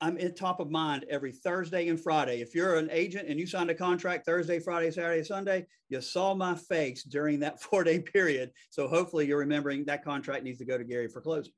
I'm 0.00 0.16
in 0.18 0.34
top 0.34 0.60
of 0.60 0.70
mind 0.70 1.06
every 1.08 1.32
Thursday 1.32 1.88
and 1.88 2.00
Friday. 2.00 2.40
If 2.40 2.54
you're 2.54 2.76
an 2.76 2.88
agent 2.90 3.28
and 3.28 3.38
you 3.38 3.46
signed 3.46 3.70
a 3.70 3.74
contract 3.74 4.26
Thursday, 4.26 4.58
Friday, 4.58 4.90
Saturday, 4.90 5.22
Sunday, 5.22 5.66
you 5.88 6.00
saw 6.00 6.34
my 6.34 6.54
face 6.54 7.04
during 7.04 7.40
that 7.40 7.60
four 7.62 7.84
day 7.84 8.00
period. 8.00 8.50
So 8.70 8.88
hopefully 8.88 9.26
you're 9.26 9.38
remembering 9.38 9.84
that 9.86 10.04
contract 10.04 10.44
needs 10.44 10.58
to 10.58 10.64
go 10.64 10.76
to 10.76 10.84
Gary 10.84 11.08
for 11.08 11.20
closing. 11.20 11.52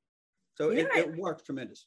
So 0.55 0.71
it, 0.71 0.87
it 0.95 1.15
works 1.17 1.43
tremendous. 1.43 1.85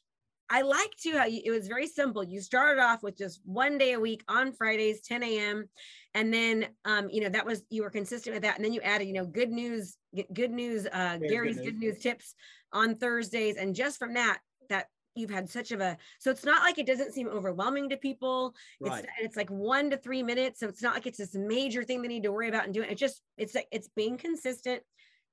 I 0.49 0.61
like 0.63 0.91
to 1.03 1.17
how 1.17 1.25
you, 1.25 1.41
it 1.45 1.51
was 1.51 1.69
very 1.69 1.87
simple. 1.87 2.25
You 2.25 2.41
started 2.41 2.81
off 2.81 3.03
with 3.03 3.17
just 3.17 3.39
one 3.45 3.77
day 3.77 3.93
a 3.93 3.99
week 3.99 4.21
on 4.27 4.51
Fridays, 4.51 4.99
10 5.01 5.23
a.m. 5.23 5.69
And 6.13 6.33
then, 6.33 6.67
um, 6.83 7.09
you 7.09 7.21
know, 7.21 7.29
that 7.29 7.45
was, 7.45 7.63
you 7.69 7.83
were 7.83 7.89
consistent 7.89 8.33
with 8.33 8.43
that. 8.43 8.57
And 8.57 8.65
then 8.65 8.73
you 8.73 8.81
added, 8.81 9.07
you 9.07 9.13
know, 9.13 9.25
good 9.25 9.49
news, 9.49 9.95
good 10.33 10.51
news, 10.51 10.87
uh, 10.91 11.17
Gary's 11.17 11.55
good 11.55 11.63
news. 11.63 11.71
good 11.71 11.79
news 11.79 11.99
tips 11.99 12.35
on 12.73 12.95
Thursdays. 12.95 13.55
And 13.55 13.73
just 13.73 13.97
from 13.97 14.13
that, 14.15 14.39
that 14.69 14.87
you've 15.15 15.29
had 15.29 15.49
such 15.49 15.71
of 15.71 15.81
a 15.81 15.97
so 16.19 16.31
it's 16.31 16.45
not 16.45 16.63
like 16.63 16.79
it 16.79 16.85
doesn't 16.85 17.13
seem 17.13 17.27
overwhelming 17.27 17.89
to 17.89 17.97
people. 17.97 18.55
Right. 18.79 19.03
it's 19.03 19.13
it's 19.19 19.37
like 19.37 19.49
one 19.49 19.89
to 19.89 19.97
three 19.97 20.23
minutes 20.23 20.59
so 20.59 20.67
it's 20.67 20.81
not 20.81 20.93
like 20.93 21.07
it's 21.07 21.17
this 21.17 21.35
major 21.35 21.83
thing 21.83 22.01
they 22.01 22.07
need 22.07 22.23
to 22.23 22.31
worry 22.31 22.49
about 22.49 22.65
and 22.65 22.73
doing 22.73 22.89
it. 22.89 22.97
Just 22.97 23.21
it's 23.37 23.55
like 23.55 23.67
it's 23.71 23.89
being 23.95 24.17
consistent 24.17 24.81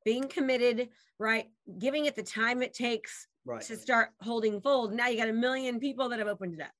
being 0.04 0.28
committed 0.28 0.88
right? 1.20 1.48
Giving 1.80 2.04
it 2.04 2.14
the 2.14 2.22
time 2.22 2.62
it 2.62 2.72
takes 2.72 3.26
right. 3.44 3.60
to 3.62 3.76
start 3.76 4.10
holding 4.22 4.60
fold. 4.60 4.92
Now 4.92 5.08
you 5.08 5.18
got 5.18 5.28
a 5.28 5.32
million 5.32 5.80
people 5.80 6.08
that 6.10 6.20
have 6.20 6.28
opened 6.28 6.54
it 6.54 6.60
up. 6.60 6.70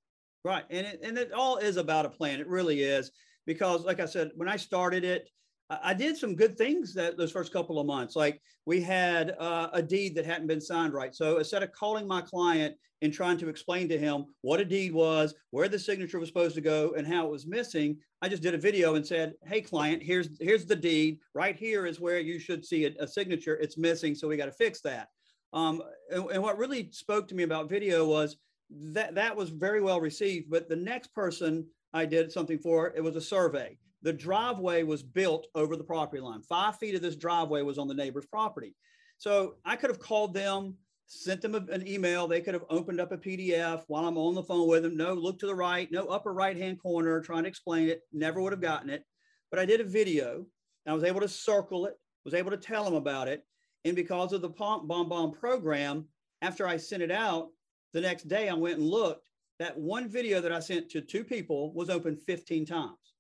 Right 0.45 0.65
and 0.71 0.87
it, 0.87 1.01
and 1.03 1.19
it 1.19 1.33
all 1.33 1.57
is 1.57 1.77
about 1.77 2.07
a 2.07 2.09
plan. 2.09 2.41
It 2.41 2.47
really 2.47 2.81
is 2.81 3.11
because 3.49 3.83
like 3.83 3.99
i 3.99 4.05
said 4.05 4.31
when 4.37 4.49
i 4.49 4.57
started 4.57 5.05
it 5.05 5.29
I 5.71 5.93
did 5.93 6.17
some 6.17 6.35
good 6.35 6.57
things 6.57 6.95
that 6.95 7.19
those 7.19 7.31
first 7.31 7.53
couple 7.53 7.79
of 7.79 7.87
months. 7.87 8.17
Like 8.17 8.41
we 8.65 8.81
had 8.81 9.35
uh, 9.39 9.69
a 9.73 9.83
deed 9.83 10.15
that 10.15 10.25
hadn't 10.25 10.47
been 10.47 10.63
signed 10.63 10.95
right. 10.95 11.15
So 11.15 11.39
instead 11.39 11.63
of 11.63 11.73
calling 11.73 12.07
my 12.07 12.23
client 12.23 12.75
and 13.03 13.13
trying 13.13 13.37
to 13.39 13.49
explain 13.49 13.89
to 13.91 13.99
him 13.99 14.25
what 14.41 14.61
a 14.61 14.65
deed 14.65 14.93
was, 14.95 15.35
where 15.51 15.69
the 15.69 15.79
signature 15.79 16.19
was 16.19 16.29
supposed 16.29 16.55
to 16.55 16.63
go, 16.63 16.95
and 16.97 17.07
how 17.07 17.27
it 17.27 17.31
was 17.31 17.47
missing, 17.47 17.99
I 18.23 18.29
just 18.29 18.43
did 18.43 18.55
a 18.55 18.59
video 18.59 18.95
and 18.95 19.07
said, 19.07 19.35
"Hey, 19.45 19.61
client, 19.61 20.03
here's 20.03 20.31
here's 20.41 20.65
the 20.65 20.77
deed. 20.77 21.19
Right 21.35 21.57
here 21.57 21.87
is 21.87 22.01
where 22.01 22.19
you 22.19 22.39
should 22.39 22.65
see 22.65 22.87
a, 22.87 22.95
a 22.99 23.07
signature. 23.07 23.57
It's 23.57 23.77
missing, 23.77 24.15
so 24.15 24.27
we 24.27 24.39
got 24.39 24.47
to 24.47 24.53
fix 24.53 24.81
that." 24.83 25.09
Um, 25.53 25.83
and, 26.11 26.31
and 26.31 26.43
what 26.43 26.59
really 26.59 26.91
spoke 26.93 27.29
to 27.29 27.35
me 27.35 27.43
about 27.43 27.69
video 27.69 28.07
was 28.07 28.37
that 28.71 29.15
that 29.15 29.37
was 29.37 29.51
very 29.51 29.83
well 29.83 30.01
received. 30.01 30.49
But 30.49 30.69
the 30.69 30.77
next 30.77 31.15
person 31.15 31.67
I 31.93 32.07
did 32.07 32.33
something 32.33 32.59
for, 32.59 32.93
it 32.97 33.05
was 33.05 33.17
a 33.17 33.21
survey 33.21 33.77
the 34.03 34.13
driveway 34.13 34.83
was 34.83 35.03
built 35.03 35.49
over 35.55 35.77
the 35.77 35.85
property 35.85 36.23
line. 36.23 36.43
Five 36.43 36.79
feet 36.79 36.95
of 36.95 37.03
this 37.03 37.17
driveway 37.17 37.63
was 37.63 37.79
on 37.79 37.89
the 37.89 37.95
neighbor's 37.95 38.27
property. 38.27 38.75
So 39.19 39.57
I 39.65 39.77
could 39.77 39.91
have 39.91 39.99
called 39.99 40.35
them, 40.35 40.77
sent 41.07 41.43
them 41.43 41.55
an 41.55 41.87
email. 41.87 42.29
They 42.29 42.41
could 42.41 42.55
have 42.55 42.65
opened 42.71 43.01
up 43.01 43.11
a 43.11 43.19
PDF 43.19 43.83
while 43.89 44.07
I'm 44.07 44.17
on 44.17 44.35
the 44.35 44.43
phone 44.43 44.69
with 44.69 44.85
them. 44.85 44.97
No, 44.97 45.15
look 45.15 45.39
to 45.41 45.47
the 45.47 45.55
right, 45.55 45.91
no 45.91 46.07
upper 46.07 46.33
right 46.33 46.57
hand 46.57 46.81
corner, 46.81 47.21
trying 47.21 47.43
to 47.43 47.49
explain 47.49 47.89
it. 47.89 48.03
Never 48.13 48.41
would 48.41 48.53
have 48.53 48.61
gotten 48.61 48.91
it. 48.91 49.05
But 49.51 49.59
I 49.59 49.67
did 49.67 49.81
a 49.81 49.85
video. 49.85 50.47
I 50.87 50.93
was 50.95 51.05
able 51.05 51.21
to 51.21 51.29
circle 51.29 51.87
it, 51.87 51.95
was 52.25 52.35
able 52.35 52.51
to 52.51 52.57
tell 52.57 52.85
them 52.85 52.95
about 52.95 53.29
it. 53.29 53.45
And 53.85 53.97
because 53.97 54.33
of 54.33 54.43
the 54.43 54.51
BombBomb 54.51 55.39
program, 55.39 56.07
after 56.41 56.67
I 56.67 56.77
sent 56.77 57.03
it 57.03 57.11
out, 57.11 57.49
the 57.93 58.01
next 58.01 58.29
day 58.29 58.49
I 58.49 58.55
went 58.55 58.79
and 58.79 58.87
looked. 58.87 59.29
That 59.59 59.77
one 59.77 60.09
video 60.09 60.41
that 60.41 60.53
I 60.53 60.61
sent 60.61 60.89
to 60.91 61.01
two 61.01 61.25
people 61.25 61.73
was 61.75 61.91
open 61.91 62.17
15 62.17 62.65
times. 62.65 63.15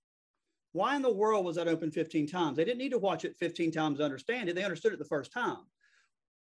Why 0.72 0.96
in 0.96 1.02
the 1.02 1.12
world 1.12 1.44
was 1.44 1.56
that 1.56 1.68
open 1.68 1.90
15 1.90 2.26
times? 2.26 2.56
They 2.56 2.64
didn't 2.64 2.78
need 2.78 2.90
to 2.90 2.98
watch 2.98 3.24
it 3.24 3.36
15 3.38 3.72
times 3.72 3.98
to 3.98 4.04
understand 4.04 4.48
it. 4.48 4.54
They 4.54 4.64
understood 4.64 4.92
it 4.92 4.98
the 4.98 5.04
first 5.04 5.32
time. 5.32 5.64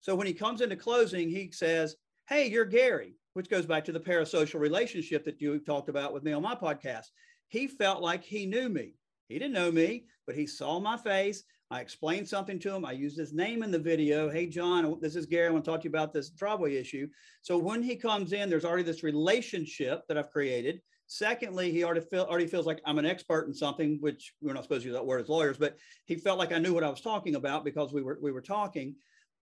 So 0.02 0.16
when 0.16 0.28
he 0.28 0.34
comes 0.34 0.62
into 0.62 0.76
closing, 0.76 1.30
he 1.30 1.52
says, 1.52 1.96
Hey, 2.28 2.50
you're 2.50 2.66
Gary, 2.66 3.16
which 3.34 3.50
goes 3.50 3.66
back 3.66 3.86
to 3.86 3.92
the 3.92 4.00
parasocial 4.00 4.60
relationship 4.60 5.26
that 5.26 5.42
you 5.42 5.60
talked 5.60 5.90
about 5.90 6.14
with 6.14 6.24
me 6.24 6.32
on 6.32 6.42
my 6.42 6.56
podcast. 6.56 7.08
He 7.48 7.68
felt 7.68 8.02
like 8.02 8.24
he 8.24 8.46
knew 8.46 8.70
me. 8.70 8.96
He 9.28 9.40
didn't 9.40 9.54
know 9.54 9.72
me, 9.72 10.06
but 10.26 10.36
he 10.36 10.48
saw 10.48 10.80
my 10.80 10.98
face. 10.98 11.44
I 11.70 11.82
explained 11.82 12.28
something 12.28 12.60
to 12.60 12.76
him. 12.76 12.86
I 12.86 12.92
used 12.92 13.18
his 13.18 13.34
name 13.34 13.64
in 13.64 13.72
the 13.72 13.80
video. 13.80 14.30
Hey, 14.30 14.46
John, 14.46 15.00
this 15.02 15.16
is 15.16 15.26
Gary. 15.26 15.48
I 15.48 15.52
want 15.52 15.66
to 15.66 15.72
talk 15.72 15.82
to 15.82 15.86
you 15.86 15.90
about 15.90 16.14
this 16.14 16.30
driveway 16.30 16.76
issue. 16.76 17.08
So 17.42 17.58
when 17.58 17.82
he 17.82 17.96
comes 17.96 18.32
in, 18.32 18.50
there's 18.50 18.66
already 18.66 18.84
this 18.84 19.04
relationship 19.04 20.04
that 20.08 20.18
I've 20.18 20.30
created. 20.30 20.82
Secondly, 21.14 21.72
he 21.72 21.84
already, 21.84 22.02
feel, 22.02 22.24
already 22.24 22.48
feels 22.48 22.66
like 22.66 22.82
I'm 22.88 22.98
an 22.98 23.06
expert 23.06 23.46
in 23.46 23.54
something, 23.54 24.00
which 24.02 24.34
we're 24.42 24.54
not 24.54 24.64
supposed 24.64 24.82
to 24.82 24.88
use 24.88 24.96
that 24.96 25.06
word 25.06 25.22
as 25.22 25.30
lawyers, 25.30 25.60
but 25.60 25.78
he 26.06 26.16
felt 26.16 26.40
like 26.40 26.52
I 26.52 26.58
knew 26.58 26.74
what 26.74 26.84
I 26.84 26.90
was 26.90 27.02
talking 27.02 27.36
about 27.36 27.64
because 27.64 27.94
we 27.94 28.02
were 28.02 28.18
we 28.20 28.32
were 28.32 28.42
talking. 28.42 28.96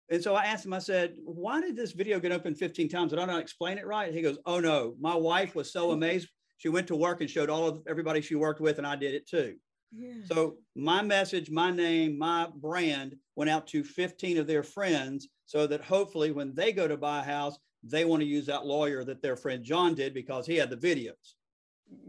And 0.10 0.24
so 0.24 0.34
I 0.34 0.46
asked 0.46 0.66
him, 0.66 0.72
I 0.72 0.80
said, 0.80 1.16
why 1.26 1.60
did 1.60 1.76
this 1.76 1.92
video 1.92 2.22
get 2.22 2.32
open 2.32 2.56
15 2.56 2.88
times? 2.88 3.10
Did 3.10 3.20
I 3.20 3.26
not 3.26 3.42
explain 3.42 3.78
it 3.78 3.86
right? 3.86 4.14
He 4.14 4.22
goes, 4.22 4.38
oh 4.46 4.62
no, 4.62 4.96
my 5.02 5.14
wife 5.14 5.56
was 5.56 5.74
so 5.74 5.92
amazed. 5.92 6.30
She 6.56 6.70
went 6.70 6.88
to 6.88 6.96
work 6.96 7.20
and 7.20 7.30
showed 7.30 7.50
all 7.50 7.68
of 7.68 7.84
everybody 7.86 8.22
she 8.22 8.36
worked 8.36 8.62
with, 8.62 8.78
and 8.78 8.88
I 8.88 8.96
did 8.96 9.14
it 9.14 9.28
too. 9.28 9.58
Yeah. 9.94 10.14
So 10.26 10.60
my 10.74 11.02
message, 11.02 11.52
my 11.52 11.72
name, 11.72 12.18
my 12.18 12.48
brand 12.56 13.18
went 13.36 13.50
out 13.50 13.68
to 13.68 13.84
15 13.84 14.38
of 14.38 14.48
their 14.48 14.64
friends 14.64 15.28
so 15.46 15.68
that 15.68 15.82
hopefully 15.82 16.32
when 16.32 16.56
they 16.56 16.72
go 16.72 16.88
to 16.88 16.96
buy 16.96 17.20
a 17.20 17.24
house, 17.24 17.58
they 17.84 18.06
want 18.06 18.22
to 18.22 18.28
use 18.28 18.46
that 18.46 18.66
lawyer 18.66 19.04
that 19.04 19.22
their 19.22 19.36
friend 19.36 19.66
John 19.66 19.96
did 19.96 20.14
because 20.14 20.48
he 20.48 20.56
had 20.56 20.70
the 20.70 20.78
videos. 20.78 21.36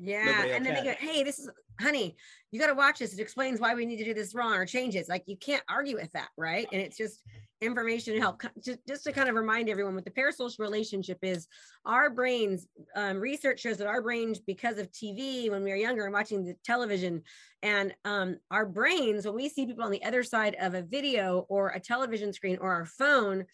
Yeah. 0.01 0.45
And 0.47 0.65
then 0.65 0.75
they 0.75 0.85
go, 0.85 0.95
hey, 0.99 1.23
this 1.23 1.39
is 1.39 1.51
honey, 1.81 2.17
you 2.51 2.61
got 2.61 2.69
to 2.69 2.75
watch 2.75 2.99
this. 2.99 3.13
It 3.13 3.21
explains 3.21 3.61
why 3.61 3.75
we 3.75 3.87
need 3.87 3.99
to 3.99 4.05
do 4.05 4.15
this 4.15 4.35
wrong 4.35 4.55
or 4.55 4.67
change 4.67 4.97
it. 4.97 5.09
like 5.09 5.25
you 5.27 5.37
can't 5.37 5.63
argue 5.69 5.97
with 5.97 6.13
that, 6.13 6.29
right? 6.37 6.67
And 6.73 6.81
it's 6.81 6.97
just 6.97 7.23
information 7.61 8.15
to 8.15 8.21
help 8.21 8.41
just, 8.65 8.79
just 8.87 9.05
to 9.05 9.13
kind 9.13 9.29
of 9.29 9.35
remind 9.35 9.69
everyone 9.69 9.95
what 9.95 10.05
the 10.05 10.11
parasocial 10.11 10.61
relationship 10.61 11.19
is 11.23 11.49
our 11.87 12.09
brains 12.09 12.69
um, 12.95 13.19
research 13.19 13.61
shows 13.61 13.79
that 13.79 13.89
our 13.89 14.01
brains 14.01 14.39
because 14.39 14.79
of 14.79 14.91
tv 14.93 15.51
when 15.51 15.65
we 15.65 15.71
were 15.71 15.77
younger 15.77 16.05
and 16.05 16.15
watching 16.15 16.45
the 16.45 16.55
television 16.65 17.21
and 17.63 17.93
um, 18.05 18.37
our 18.53 18.65
brains 18.65 19.27
when 19.27 19.35
we 19.35 19.49
see 19.49 19.67
people 19.67 19.85
on 19.85 19.91
the 19.91 20.05
other 20.05 20.23
side 20.23 20.57
of 20.61 20.75
a 20.75 20.83
video 20.83 21.47
or 21.49 21.71
a 21.71 21.81
television 21.81 22.33
screen 22.33 22.59
or 22.61 22.73
our 22.73 22.87
phone 22.87 23.45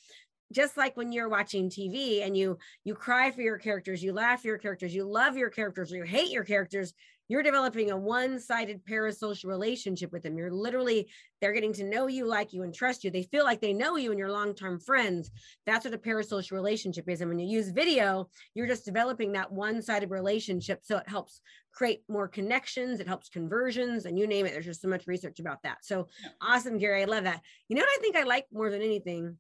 just 0.55 0.77
like 0.77 0.97
when 0.97 1.13
you're 1.13 1.29
watching 1.29 1.69
TV 1.69 2.25
and 2.25 2.37
you 2.37 2.57
you 2.85 2.95
cry 2.95 3.31
for 3.31 3.43
your 3.43 3.59
characters, 3.59 4.03
you 4.03 4.13
laugh 4.13 4.43
for 4.43 4.49
your 4.49 4.59
characters, 4.59 4.95
you 4.95 5.05
love 5.05 5.37
your 5.37 5.51
characters, 5.51 5.93
or 5.93 5.97
you 5.97 6.05
hate 6.05 6.31
your 6.31 6.45
characters, 6.45 6.95
you're 7.29 7.43
developing 7.43 7.91
a 7.91 7.97
one-sided 7.97 8.85
parasocial 8.85 9.47
relationship 9.47 10.13
with 10.13 10.23
them. 10.23 10.37
You're 10.37 10.53
literally 10.53 11.09
they're 11.41 11.53
getting 11.53 11.73
to 11.75 11.85
know 11.85 12.07
you 12.07 12.27
like 12.27 12.53
you 12.53 12.63
and 12.63 12.75
trust 12.75 13.03
you. 13.03 13.11
They 13.11 13.23
feel 13.25 13.45
like 13.45 13.61
they 13.61 13.73
know 13.73 13.97
you 13.97 14.11
and 14.11 14.19
you're 14.19 14.31
long-term 14.31 14.81
friends. 14.81 15.31
That's 15.67 15.85
what 15.85 15.95
a 15.95 15.99
parasocial 15.99 16.53
relationship 16.53 17.09
is. 17.09 17.21
And 17.21 17.31
when 17.31 17.39
you 17.39 17.47
use 17.47 17.71
video 17.71 18.29
you're 18.55 18.67
just 18.67 18.85
developing 18.85 19.33
that 19.33 19.51
one-sided 19.51 20.11
relationship. 20.11 20.81
So 20.83 20.99
it 20.99 21.09
helps 21.09 21.41
create 21.73 22.03
more 22.09 22.29
connections 22.29 23.01
it 23.01 23.09
helps 23.09 23.29
conversions 23.29 24.05
and 24.05 24.17
you 24.17 24.29
name 24.29 24.47
it 24.47 24.53
there's 24.53 24.65
just 24.65 24.81
so 24.81 24.87
much 24.89 25.07
research 25.07 25.41
about 25.41 25.63
that. 25.63 25.79
So 25.83 26.09
awesome 26.41 26.79
gary 26.79 27.03
i 27.03 27.07
love 27.07 27.25
that. 27.25 27.41
You 27.69 27.77
know 27.77 27.83
what 27.83 27.99
i 27.99 28.01
think 28.01 28.17
i 28.17 28.23
like 28.23 28.47
more 28.53 28.71
than 28.71 28.83
anything 28.83 29.37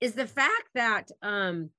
is 0.00 0.14
the 0.14 0.26
fact 0.26 0.68
that 0.74 1.10
um 1.22 1.70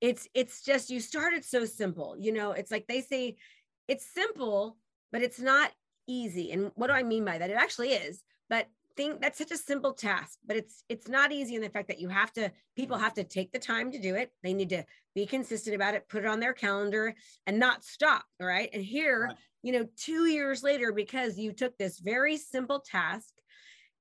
it's 0.00 0.28
it's 0.34 0.62
just 0.62 0.90
you 0.90 1.00
started 1.00 1.44
so 1.44 1.64
simple 1.64 2.16
you 2.18 2.32
know 2.32 2.52
it's 2.52 2.70
like 2.70 2.86
they 2.86 3.00
say 3.00 3.36
it's 3.88 4.06
simple, 4.06 4.76
but 5.12 5.22
it's 5.22 5.40
not 5.40 5.72
easy. 6.06 6.52
And 6.52 6.70
what 6.74 6.88
do 6.88 6.92
I 6.92 7.02
mean 7.02 7.24
by 7.24 7.38
that? 7.38 7.50
It 7.50 7.54
actually 7.54 7.90
is, 7.90 8.22
but 8.48 8.66
think 8.96 9.20
that's 9.20 9.38
such 9.38 9.50
a 9.50 9.56
simple 9.56 9.92
task, 9.92 10.38
but 10.46 10.56
it's 10.56 10.84
it's 10.88 11.08
not 11.08 11.32
easy 11.32 11.56
in 11.56 11.62
the 11.62 11.68
fact 11.68 11.88
that 11.88 12.00
you 12.00 12.08
have 12.08 12.32
to 12.34 12.52
people 12.76 12.96
have 12.96 13.14
to 13.14 13.24
take 13.24 13.52
the 13.52 13.58
time 13.58 13.90
to 13.90 13.98
do 13.98 14.14
it. 14.14 14.30
They 14.42 14.54
need 14.54 14.68
to 14.70 14.84
be 15.14 15.26
consistent 15.26 15.74
about 15.74 15.94
it, 15.94 16.08
put 16.08 16.24
it 16.24 16.28
on 16.28 16.40
their 16.40 16.52
calendar 16.52 17.14
and 17.46 17.58
not 17.58 17.84
stop. 17.84 18.24
All 18.40 18.46
right. 18.46 18.70
And 18.72 18.84
here, 18.84 19.26
right. 19.28 19.36
you 19.62 19.72
know, 19.72 19.86
two 19.96 20.26
years 20.26 20.62
later, 20.62 20.92
because 20.92 21.38
you 21.38 21.52
took 21.52 21.76
this 21.76 21.98
very 21.98 22.36
simple 22.36 22.80
task 22.80 23.32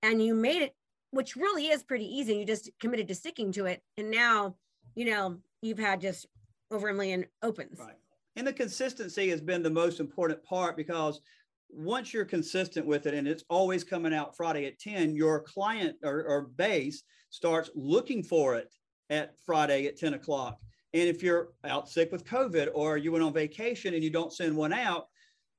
and 0.04 0.24
you 0.24 0.36
made 0.36 0.62
it, 0.62 0.76
which 1.14 1.36
really 1.36 1.68
is 1.68 1.84
pretty 1.84 2.06
easy, 2.06 2.38
you 2.38 2.46
just 2.46 2.72
committed 2.80 3.08
to 3.08 3.14
sticking 3.16 3.52
to 3.52 3.66
it. 3.66 3.84
And 3.98 4.10
now, 4.10 4.56
you 4.96 5.06
know, 5.06 5.38
you've 5.62 5.78
had 5.78 6.02
just 6.02 6.26
over 6.72 6.90
a 6.90 6.94
million 6.94 7.26
opens. 7.44 7.80
Right. 7.80 7.94
And 8.36 8.48
the 8.48 8.54
consistency 8.54 9.30
has 9.30 9.40
been 9.40 9.62
the 9.62 9.70
most 9.70 10.00
important 10.00 10.44
part 10.44 10.76
because 10.76 11.22
once 11.70 12.14
you're 12.14 12.26
consistent 12.26 12.88
with 12.88 13.06
it 13.06 13.14
and 13.14 13.28
it's 13.28 13.44
always 13.48 13.84
coming 13.84 14.12
out 14.12 14.36
Friday 14.36 14.66
at 14.66 14.80
10, 14.80 15.16
your 15.16 15.42
client 15.42 15.98
or, 16.04 16.24
or 16.24 16.42
base 16.56 17.04
starts 17.30 17.70
looking 17.76 18.24
for 18.24 18.56
it 18.56 18.74
at 19.12 19.36
Friday 19.46 19.86
at 19.86 19.98
10 19.98 20.16
o'clock. 20.16 20.58
And 20.96 21.08
if 21.08 21.22
you're 21.22 21.50
out 21.64 21.90
sick 21.90 22.12
with 22.12 22.26
COVID 22.26 22.70
or 22.74 22.98
you 22.98 23.12
went 23.12 23.24
on 23.24 23.34
vacation 23.34 23.94
and 23.94 24.04
you 24.04 24.10
don't 24.10 24.34
send 24.34 24.56
one 24.56 24.74
out, 24.74 25.06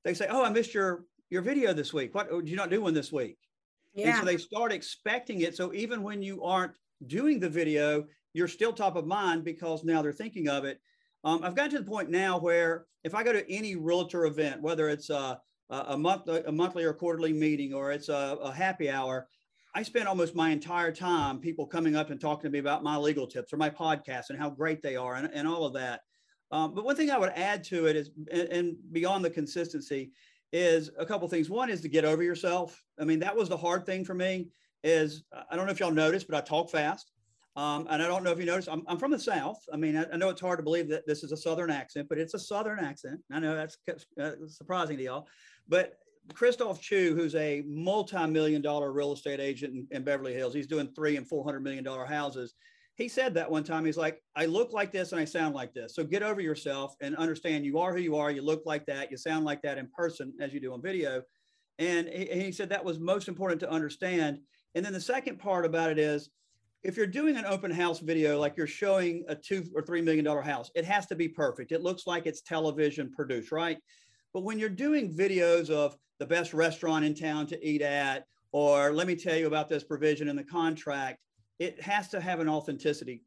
they 0.03 0.13
say, 0.13 0.27
Oh, 0.29 0.43
I 0.43 0.49
missed 0.49 0.73
your 0.73 1.05
your 1.29 1.41
video 1.41 1.73
this 1.73 1.93
week. 1.93 2.13
What 2.13 2.27
oh, 2.29 2.41
did 2.41 2.49
you 2.49 2.57
not 2.57 2.69
do 2.69 2.81
one 2.81 2.93
this 2.93 3.11
week? 3.11 3.37
Yeah. 3.95 4.09
And 4.09 4.17
so 4.19 4.25
they 4.25 4.37
start 4.37 4.71
expecting 4.71 5.41
it. 5.41 5.55
So 5.55 5.73
even 5.73 6.03
when 6.03 6.21
you 6.21 6.43
aren't 6.43 6.73
doing 7.07 7.39
the 7.39 7.49
video, 7.49 8.05
you're 8.33 8.47
still 8.47 8.73
top 8.73 8.95
of 8.97 9.07
mind 9.07 9.43
because 9.43 9.83
now 9.83 10.01
they're 10.01 10.11
thinking 10.11 10.49
of 10.49 10.65
it. 10.65 10.79
Um, 11.23 11.41
I've 11.43 11.55
gotten 11.55 11.71
to 11.71 11.79
the 11.79 11.89
point 11.89 12.09
now 12.09 12.37
where 12.37 12.85
if 13.03 13.15
I 13.15 13.23
go 13.23 13.33
to 13.33 13.49
any 13.51 13.75
realtor 13.75 14.25
event, 14.25 14.61
whether 14.61 14.89
it's 14.89 15.09
a, 15.09 15.39
a 15.69 15.97
month, 15.97 16.27
a 16.27 16.51
monthly 16.51 16.83
or 16.83 16.93
quarterly 16.93 17.33
meeting, 17.33 17.73
or 17.73 17.91
it's 17.91 18.09
a, 18.09 18.37
a 18.41 18.51
happy 18.51 18.89
hour, 18.89 19.27
I 19.73 19.83
spend 19.83 20.07
almost 20.07 20.35
my 20.35 20.49
entire 20.51 20.91
time 20.91 21.39
people 21.39 21.65
coming 21.65 21.95
up 21.95 22.09
and 22.09 22.19
talking 22.19 22.43
to 22.43 22.49
me 22.49 22.59
about 22.59 22.83
my 22.83 22.97
legal 22.97 23.27
tips 23.27 23.51
or 23.51 23.57
my 23.57 23.69
podcast 23.69 24.29
and 24.29 24.37
how 24.37 24.49
great 24.49 24.81
they 24.81 24.95
are 24.95 25.15
and, 25.15 25.29
and 25.33 25.47
all 25.47 25.65
of 25.65 25.73
that. 25.73 26.01
Um, 26.51 26.75
but 26.75 26.85
one 26.85 26.95
thing 26.95 27.09
I 27.09 27.17
would 27.17 27.33
add 27.35 27.63
to 27.65 27.87
it 27.87 27.95
is, 27.95 28.11
and, 28.31 28.47
and 28.49 28.75
beyond 28.91 29.25
the 29.25 29.29
consistency, 29.29 30.11
is 30.55 30.89
a 30.97 31.05
couple 31.05 31.27
things. 31.27 31.49
One 31.49 31.69
is 31.69 31.81
to 31.81 31.89
get 31.89 32.05
over 32.05 32.23
yourself. 32.23 32.81
I 32.99 33.03
mean, 33.03 33.19
that 33.19 33.35
was 33.35 33.49
the 33.49 33.57
hard 33.57 33.85
thing 33.85 34.05
for 34.05 34.15
me. 34.15 34.47
Is 34.83 35.23
I 35.49 35.55
don't 35.55 35.65
know 35.65 35.71
if 35.71 35.79
y'all 35.79 35.91
noticed, 35.91 36.27
but 36.27 36.37
I 36.37 36.41
talk 36.41 36.69
fast. 36.69 37.11
Um, 37.55 37.87
and 37.89 38.01
I 38.01 38.07
don't 38.07 38.23
know 38.23 38.31
if 38.31 38.39
you 38.39 38.45
noticed, 38.45 38.67
I'm, 38.69 38.83
I'm 38.85 38.97
from 38.97 39.11
the 39.11 39.19
South. 39.19 39.57
I 39.71 39.77
mean, 39.77 39.95
I, 39.95 40.05
I, 40.11 40.17
know 40.17 40.27
it's 40.27 40.41
hard 40.41 40.59
to 40.59 40.63
believe 40.63 40.89
that 40.89 41.07
this 41.07 41.23
is 41.23 41.31
a 41.31 41.37
Southern 41.37 41.71
accent, 41.71 42.09
but 42.09 42.17
it's 42.17 42.33
a 42.33 42.39
Southern 42.39 42.79
accent. 42.79 43.21
I 43.31 43.39
know 43.39 43.55
that's 43.55 43.77
uh, 44.21 44.31
surprising 44.47 44.97
to 44.97 45.03
y'all. 45.03 45.27
But 45.67 45.93
Christophe 46.33 46.81
Choo, 46.81 47.15
who's 47.15 47.33
a 47.35 47.63
multi-million 47.65 48.61
dollar 48.61 48.91
real 48.91 49.13
estate 49.13 49.39
agent 49.39 49.73
in, 49.73 49.87
in 49.91 50.03
Beverly 50.03 50.33
Hills, 50.33 50.53
he's 50.53 50.67
doing 50.67 50.89
three 50.95 51.15
and 51.15 51.27
four 51.27 51.45
hundred 51.45 51.61
million 51.61 51.83
dollar 51.83 52.05
houses. 52.05 52.53
He 52.95 53.09
said 53.09 53.33
that 53.33 53.51
one 53.51 53.63
time. 53.63 53.85
He's 53.85 53.97
like, 53.97 54.21
I 54.35 54.45
look 54.45 54.71
like 54.71 54.91
this 54.91 55.11
and 55.11 55.19
I 55.19 55.25
sound 55.25 55.53
like 55.53 55.73
this. 55.73 55.95
So 55.95 56.03
get 56.03 56.23
over 56.23 56.39
yourself 56.39 56.95
and 57.01 57.15
understand 57.17 57.65
you 57.65 57.77
are 57.79 57.93
who 57.93 57.99
you 57.99 58.15
are. 58.15 58.31
You 58.31 58.41
look 58.41 58.63
like 58.65 58.85
that. 58.85 59.11
You 59.11 59.17
sound 59.17 59.43
like 59.43 59.61
that 59.63 59.77
in 59.77 59.89
person 59.95 60.33
as 60.39 60.53
you 60.53 60.61
do 60.61 60.73
on 60.73 60.81
video. 60.81 61.21
And 61.77 62.07
he, 62.07 62.25
he 62.25 62.51
said 62.53 62.69
that 62.69 62.85
was 62.85 62.99
most 62.99 63.27
important 63.27 63.59
to 63.61 63.69
understand. 63.69 64.39
And 64.75 64.85
then 64.85 64.93
the 64.93 65.01
second 65.01 65.39
part 65.39 65.65
about 65.65 65.91
it 65.91 65.99
is 65.99 66.29
if 66.83 66.95
you're 66.95 67.07
doing 67.07 67.35
an 67.35 67.45
open 67.45 67.71
house 67.71 67.99
video, 67.99 68.39
like 68.39 68.55
you're 68.55 68.67
showing 68.67 69.25
a 69.27 69.35
two 69.35 69.65
or 69.75 69.81
three 69.81 70.01
million 70.01 70.23
dollar 70.23 70.41
house, 70.41 70.71
it 70.75 70.85
has 70.85 71.05
to 71.07 71.15
be 71.15 71.27
perfect. 71.27 71.73
It 71.73 71.81
looks 71.81 72.07
like 72.07 72.25
it's 72.25 72.41
television 72.41 73.11
produced, 73.11 73.51
right? 73.51 73.77
But 74.33 74.43
when 74.43 74.57
you're 74.57 74.69
doing 74.69 75.13
videos 75.13 75.69
of 75.69 75.97
the 76.19 76.25
best 76.25 76.53
restaurant 76.53 77.03
in 77.03 77.13
town 77.13 77.47
to 77.47 77.67
eat 77.67 77.81
at, 77.81 78.25
or 78.51 78.93
let 78.93 79.07
me 79.07 79.15
tell 79.15 79.35
you 79.35 79.47
about 79.47 79.67
this 79.67 79.83
provision 79.83 80.29
in 80.29 80.35
the 80.35 80.43
contract, 80.43 81.19
it 81.59 81.81
has 81.81 82.09
to 82.09 82.21
have 82.21 82.39
an 82.39 82.49
authenticity. 82.49 83.23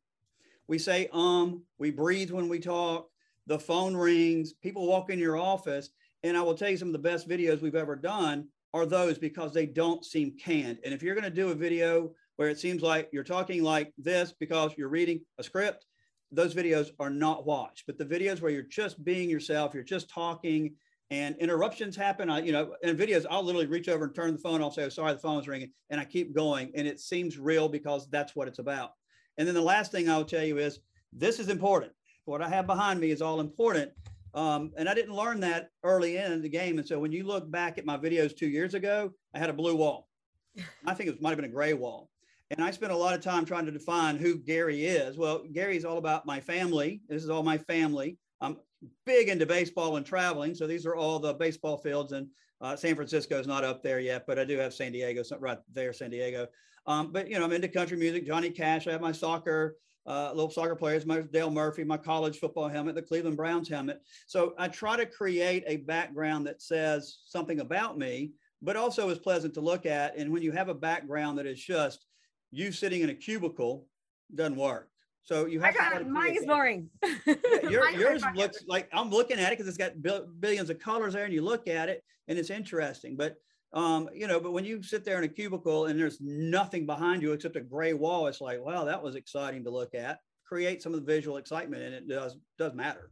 We 0.66 0.78
say 0.78 1.08
um, 1.12 1.62
we 1.78 1.90
breathe 1.90 2.30
when 2.30 2.48
we 2.48 2.58
talk, 2.58 3.08
the 3.46 3.58
phone 3.58 3.96
rings, 3.96 4.52
people 4.52 4.86
walk 4.86 5.10
in 5.10 5.18
your 5.18 5.38
office, 5.38 5.90
and 6.22 6.36
I 6.36 6.42
will 6.42 6.54
tell 6.54 6.68
you 6.68 6.76
some 6.76 6.88
of 6.88 6.92
the 6.92 6.98
best 6.98 7.28
videos 7.28 7.62
we've 7.62 7.74
ever 7.74 7.96
done 7.96 8.48
are 8.74 8.84
those 8.84 9.18
because 9.18 9.54
they 9.54 9.66
don't 9.66 10.04
seem 10.04 10.36
canned. 10.36 10.78
And 10.84 10.92
if 10.92 11.02
you're 11.02 11.14
going 11.14 11.24
to 11.24 11.30
do 11.30 11.50
a 11.50 11.54
video 11.54 12.12
where 12.36 12.48
it 12.48 12.58
seems 12.58 12.82
like 12.82 13.08
you're 13.12 13.24
talking 13.24 13.62
like 13.62 13.92
this 13.96 14.34
because 14.38 14.72
you're 14.76 14.88
reading 14.88 15.20
a 15.38 15.42
script, 15.42 15.86
those 16.30 16.54
videos 16.54 16.90
are 17.00 17.10
not 17.10 17.46
watched. 17.46 17.84
But 17.86 17.96
the 17.96 18.04
videos 18.04 18.42
where 18.42 18.50
you're 18.50 18.62
just 18.62 19.02
being 19.02 19.30
yourself, 19.30 19.72
you're 19.72 19.82
just 19.82 20.10
talking, 20.10 20.74
and 21.10 21.36
interruptions 21.36 21.96
happen. 21.96 22.28
I, 22.28 22.40
you 22.40 22.52
know, 22.52 22.74
in 22.82 22.96
videos, 22.96 23.24
I'll 23.30 23.42
literally 23.42 23.66
reach 23.66 23.88
over 23.88 24.04
and 24.04 24.14
turn 24.14 24.32
the 24.32 24.38
phone 24.38 24.62
off, 24.62 24.74
say, 24.74 24.84
oh, 24.84 24.88
sorry, 24.88 25.14
the 25.14 25.18
phone's 25.18 25.48
ringing, 25.48 25.72
and 25.90 26.00
I 26.00 26.04
keep 26.04 26.34
going. 26.34 26.70
And 26.74 26.86
it 26.86 27.00
seems 27.00 27.38
real 27.38 27.68
because 27.68 28.08
that's 28.10 28.36
what 28.36 28.48
it's 28.48 28.58
about. 28.58 28.92
And 29.38 29.46
then 29.46 29.54
the 29.54 29.62
last 29.62 29.90
thing 29.90 30.08
I'll 30.08 30.24
tell 30.24 30.44
you 30.44 30.58
is 30.58 30.80
this 31.12 31.38
is 31.38 31.48
important. 31.48 31.92
What 32.24 32.42
I 32.42 32.48
have 32.48 32.66
behind 32.66 33.00
me 33.00 33.10
is 33.10 33.22
all 33.22 33.40
important. 33.40 33.92
Um, 34.34 34.72
and 34.76 34.88
I 34.88 34.94
didn't 34.94 35.14
learn 35.14 35.40
that 35.40 35.70
early 35.82 36.18
in 36.18 36.42
the 36.42 36.48
game. 36.48 36.78
And 36.78 36.86
so 36.86 36.98
when 36.98 37.12
you 37.12 37.24
look 37.24 37.50
back 37.50 37.78
at 37.78 37.86
my 37.86 37.96
videos 37.96 38.36
two 38.36 38.48
years 38.48 38.74
ago, 38.74 39.12
I 39.34 39.38
had 39.38 39.48
a 39.48 39.54
blue 39.54 39.76
wall. 39.76 40.08
I 40.86 40.92
think 40.92 41.08
it 41.08 41.22
might 41.22 41.30
have 41.30 41.38
been 41.38 41.46
a 41.46 41.52
gray 41.52 41.72
wall. 41.72 42.10
And 42.50 42.64
I 42.64 42.70
spent 42.70 42.92
a 42.92 42.96
lot 42.96 43.14
of 43.14 43.20
time 43.20 43.44
trying 43.44 43.66
to 43.66 43.72
define 43.72 44.16
who 44.16 44.38
Gary 44.38 44.86
is. 44.86 45.16
Well, 45.16 45.44
Gary's 45.52 45.84
all 45.84 45.98
about 45.98 46.26
my 46.26 46.40
family. 46.40 47.00
This 47.08 47.22
is 47.22 47.30
all 47.30 47.42
my 47.42 47.58
family. 47.58 48.18
I'm 48.40 48.56
big 49.04 49.28
into 49.28 49.46
baseball 49.46 49.96
and 49.96 50.06
traveling. 50.06 50.54
So 50.54 50.66
these 50.66 50.86
are 50.86 50.96
all 50.96 51.18
the 51.18 51.34
baseball 51.34 51.76
fields. 51.76 52.12
And 52.12 52.28
uh, 52.60 52.76
San 52.76 52.94
Francisco 52.94 53.38
is 53.38 53.46
not 53.46 53.64
up 53.64 53.82
there 53.82 54.00
yet, 54.00 54.24
but 54.26 54.38
I 54.38 54.44
do 54.44 54.58
have 54.58 54.74
San 54.74 54.92
Diego, 54.92 55.22
right 55.38 55.58
there, 55.72 55.92
San 55.92 56.10
Diego. 56.10 56.46
Um, 56.86 57.12
but, 57.12 57.28
you 57.28 57.38
know, 57.38 57.44
I'm 57.44 57.52
into 57.52 57.68
country 57.68 57.96
music, 57.96 58.26
Johnny 58.26 58.50
Cash. 58.50 58.86
I 58.86 58.92
have 58.92 59.00
my 59.00 59.12
soccer, 59.12 59.76
uh, 60.06 60.30
little 60.32 60.50
soccer 60.50 60.74
players, 60.74 61.04
my 61.04 61.20
Dale 61.20 61.50
Murphy, 61.50 61.84
my 61.84 61.98
college 61.98 62.38
football 62.38 62.68
helmet, 62.68 62.94
the 62.94 63.02
Cleveland 63.02 63.36
Browns 63.36 63.68
helmet. 63.68 64.00
So 64.26 64.54
I 64.58 64.68
try 64.68 64.96
to 64.96 65.06
create 65.06 65.64
a 65.66 65.78
background 65.78 66.46
that 66.46 66.62
says 66.62 67.18
something 67.26 67.60
about 67.60 67.98
me, 67.98 68.32
but 68.62 68.76
also 68.76 69.10
is 69.10 69.18
pleasant 69.18 69.54
to 69.54 69.60
look 69.60 69.86
at. 69.86 70.16
And 70.16 70.32
when 70.32 70.42
you 70.42 70.52
have 70.52 70.68
a 70.68 70.74
background 70.74 71.38
that 71.38 71.46
is 71.46 71.62
just 71.62 72.06
you 72.50 72.72
sitting 72.72 73.02
in 73.02 73.10
a 73.10 73.14
cubicle 73.14 73.86
doesn't 74.34 74.56
work. 74.56 74.88
So 75.28 75.44
you 75.44 75.60
have 75.60 75.74
I 75.74 75.90
got, 75.90 75.98
to 75.98 76.04
mine 76.08 76.34
is 76.36 76.46
boring. 76.46 76.88
yeah, 77.26 77.34
your, 77.68 77.90
yours 77.90 78.24
looks 78.34 78.64
like 78.66 78.88
I'm 78.94 79.10
looking 79.10 79.38
at 79.38 79.52
it 79.52 79.58
because 79.58 79.68
it's 79.68 79.76
got 79.76 79.92
billions 80.40 80.70
of 80.70 80.78
colors 80.78 81.12
there, 81.12 81.26
and 81.26 81.34
you 81.34 81.42
look 81.42 81.68
at 81.68 81.90
it 81.90 82.02
and 82.28 82.38
it's 82.38 82.48
interesting. 82.48 83.14
But 83.14 83.36
um, 83.74 84.08
you 84.14 84.26
know, 84.26 84.40
but 84.40 84.52
when 84.52 84.64
you 84.64 84.82
sit 84.82 85.04
there 85.04 85.18
in 85.18 85.24
a 85.24 85.28
cubicle 85.28 85.84
and 85.84 86.00
there's 86.00 86.18
nothing 86.22 86.86
behind 86.86 87.20
you 87.20 87.32
except 87.32 87.56
a 87.56 87.60
gray 87.60 87.92
wall, 87.92 88.26
it's 88.26 88.40
like, 88.40 88.64
wow, 88.64 88.84
that 88.84 89.02
was 89.02 89.16
exciting 89.16 89.64
to 89.64 89.70
look 89.70 89.94
at. 89.94 90.18
Create 90.46 90.82
some 90.82 90.94
of 90.94 91.04
the 91.04 91.06
visual 91.06 91.36
excitement, 91.36 91.82
and 91.82 91.94
it 91.94 92.08
does 92.08 92.34
does 92.56 92.72
matter. 92.72 93.10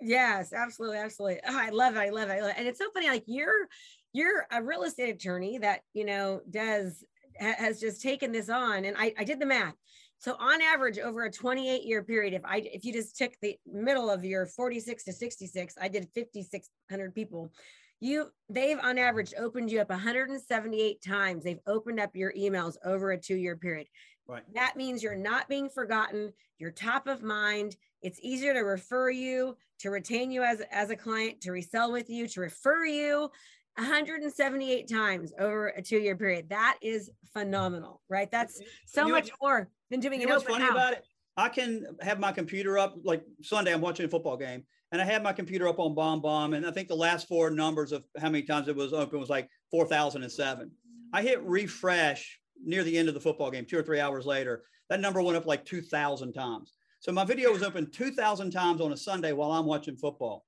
Yes, 0.00 0.52
absolutely, 0.52 0.98
absolutely. 0.98 1.42
Oh, 1.46 1.56
I 1.56 1.70
love 1.70 1.94
it. 1.94 2.00
I 2.00 2.10
love 2.10 2.28
it. 2.28 2.54
And 2.56 2.66
it's 2.66 2.80
so 2.80 2.90
funny. 2.92 3.06
Like 3.06 3.22
you're 3.26 3.68
you're 4.12 4.48
a 4.50 4.60
real 4.60 4.82
estate 4.82 5.14
attorney 5.14 5.58
that 5.58 5.82
you 5.94 6.06
know 6.06 6.40
does 6.50 7.04
ha, 7.40 7.54
has 7.56 7.78
just 7.78 8.02
taken 8.02 8.32
this 8.32 8.48
on 8.48 8.84
and 8.84 8.96
I, 8.98 9.14
I 9.16 9.22
did 9.22 9.38
the 9.38 9.46
math 9.46 9.74
so 10.22 10.36
on 10.38 10.62
average 10.62 11.00
over 11.00 11.24
a 11.24 11.30
28 11.30 11.82
year 11.82 12.02
period 12.02 12.32
if 12.32 12.44
i 12.44 12.58
if 12.58 12.84
you 12.84 12.92
just 12.92 13.16
took 13.16 13.32
the 13.42 13.56
middle 13.66 14.08
of 14.08 14.24
your 14.24 14.46
46 14.46 15.04
to 15.04 15.12
66 15.12 15.74
i 15.80 15.88
did 15.88 16.08
5600 16.14 17.14
people. 17.14 17.52
You 18.00 18.32
they've 18.48 18.80
on 18.80 18.98
average 18.98 19.32
opened 19.38 19.70
you 19.70 19.80
up 19.80 19.90
178 19.90 21.02
times. 21.02 21.44
They've 21.44 21.60
opened 21.68 22.00
up 22.00 22.16
your 22.16 22.32
emails 22.32 22.74
over 22.84 23.12
a 23.12 23.18
two 23.18 23.36
year 23.36 23.56
period. 23.56 23.86
Right. 24.26 24.42
That 24.54 24.76
means 24.76 25.02
you're 25.02 25.14
not 25.14 25.48
being 25.48 25.68
forgotten. 25.68 26.32
You're 26.58 26.72
top 26.72 27.06
of 27.06 27.22
mind. 27.22 27.76
It's 28.02 28.18
easier 28.20 28.54
to 28.54 28.60
refer 28.60 29.10
you 29.10 29.56
to 29.78 29.90
retain 29.90 30.32
you 30.32 30.42
as, 30.42 30.62
as 30.72 30.90
a 30.90 30.96
client 30.96 31.40
to 31.42 31.52
resell 31.52 31.92
with 31.92 32.10
you 32.10 32.26
to 32.28 32.40
refer 32.40 32.84
you 32.84 33.30
178 33.76 34.88
times 34.88 35.32
over 35.38 35.68
a 35.68 35.82
two 35.82 35.98
year 35.98 36.16
period. 36.16 36.48
That 36.50 36.78
is 36.82 37.10
phenomenal, 37.32 38.02
right? 38.08 38.30
That's 38.30 38.60
so 38.86 39.08
much 39.08 39.30
more 39.40 39.68
than 39.90 40.00
doing 40.00 40.20
you 40.20 40.26
know 40.26 40.34
what's 40.34 40.44
funny 40.44 40.64
house. 40.64 40.72
about 40.72 40.92
it? 40.94 41.04
I 41.36 41.48
can 41.48 41.86
have 42.02 42.20
my 42.20 42.32
computer 42.32 42.78
up 42.78 42.96
like 43.04 43.24
Sunday, 43.42 43.72
I'm 43.72 43.80
watching 43.80 44.04
a 44.04 44.08
football 44.08 44.36
game 44.36 44.64
and 44.92 45.00
I 45.00 45.04
have 45.06 45.22
my 45.22 45.32
computer 45.32 45.66
up 45.66 45.78
on 45.78 45.94
BombBomb. 45.94 46.54
And 46.54 46.66
I 46.66 46.70
think 46.70 46.88
the 46.88 46.94
last 46.94 47.26
four 47.26 47.50
numbers 47.50 47.92
of 47.92 48.04
how 48.20 48.28
many 48.28 48.42
times 48.42 48.68
it 48.68 48.76
was 48.76 48.92
open 48.92 49.18
was 49.18 49.30
like 49.30 49.48
4,007. 49.70 50.70
I 51.14 51.22
hit 51.22 51.42
refresh 51.42 52.38
near 52.62 52.84
the 52.84 52.96
end 52.96 53.08
of 53.08 53.14
the 53.14 53.20
football 53.20 53.50
game, 53.50 53.64
two 53.64 53.78
or 53.78 53.82
three 53.82 54.00
hours 54.00 54.26
later. 54.26 54.64
That 54.90 55.00
number 55.00 55.22
went 55.22 55.38
up 55.38 55.46
like 55.46 55.64
2,000 55.64 56.34
times. 56.34 56.74
So 57.00 57.10
my 57.10 57.24
video 57.24 57.50
was 57.50 57.62
open 57.62 57.90
2,000 57.90 58.50
times 58.50 58.82
on 58.82 58.92
a 58.92 58.96
Sunday 58.96 59.32
while 59.32 59.50
I'm 59.50 59.64
watching 59.64 59.96
football. 59.96 60.44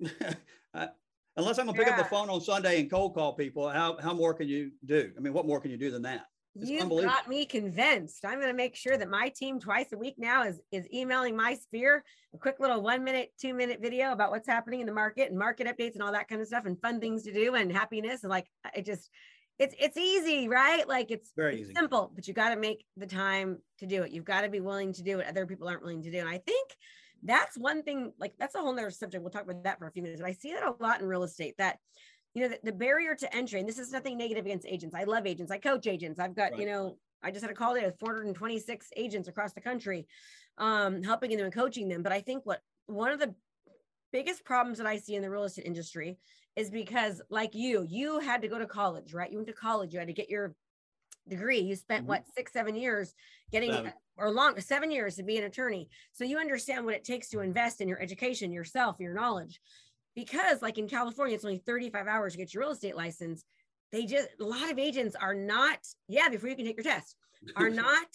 unless 1.36 1.58
I'm 1.58 1.66
gonna 1.66 1.78
pick 1.78 1.86
yeah. 1.86 1.94
up 1.94 1.98
the 1.98 2.04
phone 2.04 2.30
on 2.30 2.40
Sunday 2.40 2.80
and 2.80 2.90
cold 2.90 3.14
call 3.14 3.34
people, 3.34 3.68
how, 3.68 3.96
how 4.00 4.14
more 4.14 4.34
can 4.34 4.48
you 4.48 4.70
do? 4.84 5.10
I 5.16 5.20
mean, 5.20 5.32
what 5.32 5.46
more 5.46 5.60
can 5.60 5.70
you 5.70 5.76
do 5.76 5.90
than 5.90 6.02
that? 6.02 6.26
It's 6.56 6.70
You've 6.70 6.88
got 6.88 7.28
me 7.28 7.46
convinced. 7.46 8.24
I'm 8.24 8.38
going 8.38 8.46
to 8.46 8.56
make 8.56 8.76
sure 8.76 8.96
that 8.96 9.10
my 9.10 9.28
team 9.28 9.58
twice 9.58 9.92
a 9.92 9.98
week 9.98 10.14
now 10.18 10.44
is 10.44 10.60
is 10.70 10.86
emailing 10.92 11.36
my 11.36 11.54
sphere 11.54 12.04
a 12.32 12.38
quick 12.38 12.56
little 12.60 12.80
one 12.80 13.02
minute, 13.02 13.32
two 13.40 13.54
minute 13.54 13.80
video 13.80 14.12
about 14.12 14.30
what's 14.30 14.46
happening 14.46 14.80
in 14.80 14.86
the 14.86 14.92
market 14.92 15.30
and 15.30 15.38
market 15.38 15.66
updates 15.66 15.94
and 15.94 16.02
all 16.02 16.12
that 16.12 16.28
kind 16.28 16.40
of 16.40 16.46
stuff 16.46 16.64
and 16.66 16.80
fun 16.80 17.00
things 17.00 17.24
to 17.24 17.32
do 17.32 17.54
and 17.54 17.72
happiness 17.72 18.22
and 18.22 18.30
like 18.30 18.46
it 18.74 18.84
just 18.84 19.10
it's 19.58 19.74
it's 19.80 19.96
easy, 19.96 20.48
right? 20.48 20.86
Like 20.88 21.10
it's 21.10 21.32
very 21.36 21.60
easy. 21.60 21.74
simple, 21.74 22.12
but 22.14 22.28
you 22.28 22.34
got 22.34 22.50
to 22.50 22.56
make 22.56 22.84
the 22.96 23.06
time 23.06 23.58
to 23.78 23.86
do 23.86 24.02
it. 24.02 24.12
You've 24.12 24.24
got 24.24 24.42
to 24.42 24.48
be 24.48 24.60
willing 24.60 24.92
to 24.94 25.02
do 25.02 25.18
what 25.18 25.26
other 25.26 25.46
people 25.46 25.68
aren't 25.68 25.82
willing 25.82 26.02
to 26.02 26.10
do. 26.10 26.18
And 26.18 26.28
I 26.28 26.38
think 26.38 26.70
that's 27.24 27.56
one 27.56 27.82
thing 27.82 28.12
like 28.18 28.32
that's 28.38 28.54
a 28.54 28.58
whole 28.58 28.74
nother 28.74 28.90
subject 28.90 29.22
we'll 29.22 29.30
talk 29.30 29.42
about 29.44 29.62
that 29.64 29.78
for 29.78 29.86
a 29.86 29.92
few 29.92 30.02
minutes 30.02 30.20
but 30.20 30.28
i 30.28 30.32
see 30.32 30.52
that 30.52 30.62
a 30.62 30.82
lot 30.82 31.00
in 31.00 31.06
real 31.06 31.22
estate 31.22 31.54
that 31.58 31.78
you 32.34 32.42
know 32.42 32.48
the, 32.48 32.58
the 32.64 32.72
barrier 32.72 33.14
to 33.14 33.34
entry 33.34 33.60
and 33.60 33.68
this 33.68 33.78
is 33.78 33.92
nothing 33.92 34.18
negative 34.18 34.44
against 34.44 34.66
agents 34.66 34.94
i 34.94 35.04
love 35.04 35.26
agents 35.26 35.50
i 35.50 35.58
coach 35.58 35.86
agents 35.86 36.20
i've 36.20 36.36
got 36.36 36.52
right. 36.52 36.60
you 36.60 36.66
know 36.66 36.96
i 37.22 37.30
just 37.30 37.42
had 37.42 37.50
a 37.50 37.54
call 37.54 37.74
today 37.74 37.86
with 37.86 37.98
426 37.98 38.88
agents 38.96 39.28
across 39.28 39.52
the 39.52 39.60
country 39.60 40.06
um, 40.58 41.02
helping 41.02 41.30
them 41.30 41.40
and 41.40 41.54
coaching 41.54 41.88
them 41.88 42.02
but 42.02 42.12
i 42.12 42.20
think 42.20 42.44
what 42.44 42.60
one 42.86 43.10
of 43.10 43.18
the 43.18 43.34
biggest 44.12 44.44
problems 44.44 44.78
that 44.78 44.86
i 44.86 44.98
see 44.98 45.14
in 45.14 45.22
the 45.22 45.30
real 45.30 45.44
estate 45.44 45.66
industry 45.66 46.18
is 46.56 46.70
because 46.70 47.20
like 47.30 47.54
you 47.54 47.84
you 47.88 48.20
had 48.20 48.42
to 48.42 48.48
go 48.48 48.58
to 48.58 48.66
college 48.66 49.12
right 49.14 49.30
you 49.30 49.38
went 49.38 49.48
to 49.48 49.54
college 49.54 49.92
you 49.92 49.98
had 49.98 50.08
to 50.08 50.14
get 50.14 50.28
your 50.28 50.54
degree. 51.28 51.60
You 51.60 51.76
spent 51.76 52.02
mm-hmm. 52.02 52.08
what 52.08 52.24
six, 52.34 52.52
seven 52.52 52.76
years 52.76 53.14
getting 53.50 53.72
seven. 53.72 53.92
or 54.16 54.30
long 54.30 54.60
seven 54.60 54.90
years 54.90 55.16
to 55.16 55.22
be 55.22 55.38
an 55.38 55.44
attorney. 55.44 55.88
So 56.12 56.24
you 56.24 56.38
understand 56.38 56.84
what 56.84 56.94
it 56.94 57.04
takes 57.04 57.28
to 57.30 57.40
invest 57.40 57.80
in 57.80 57.88
your 57.88 58.00
education, 58.00 58.52
yourself, 58.52 58.96
your 58.98 59.14
knowledge. 59.14 59.60
Because 60.14 60.62
like 60.62 60.78
in 60.78 60.88
California, 60.88 61.34
it's 61.34 61.44
only 61.44 61.58
35 61.58 62.06
hours 62.06 62.32
to 62.32 62.38
get 62.38 62.54
your 62.54 62.62
real 62.62 62.72
estate 62.72 62.96
license. 62.96 63.44
They 63.92 64.06
just 64.06 64.28
a 64.40 64.44
lot 64.44 64.70
of 64.70 64.78
agents 64.78 65.16
are 65.20 65.34
not, 65.34 65.78
yeah, 66.08 66.28
before 66.28 66.48
you 66.48 66.56
can 66.56 66.64
take 66.64 66.76
your 66.76 66.84
test, 66.84 67.16
are 67.56 67.70
not, 67.70 68.06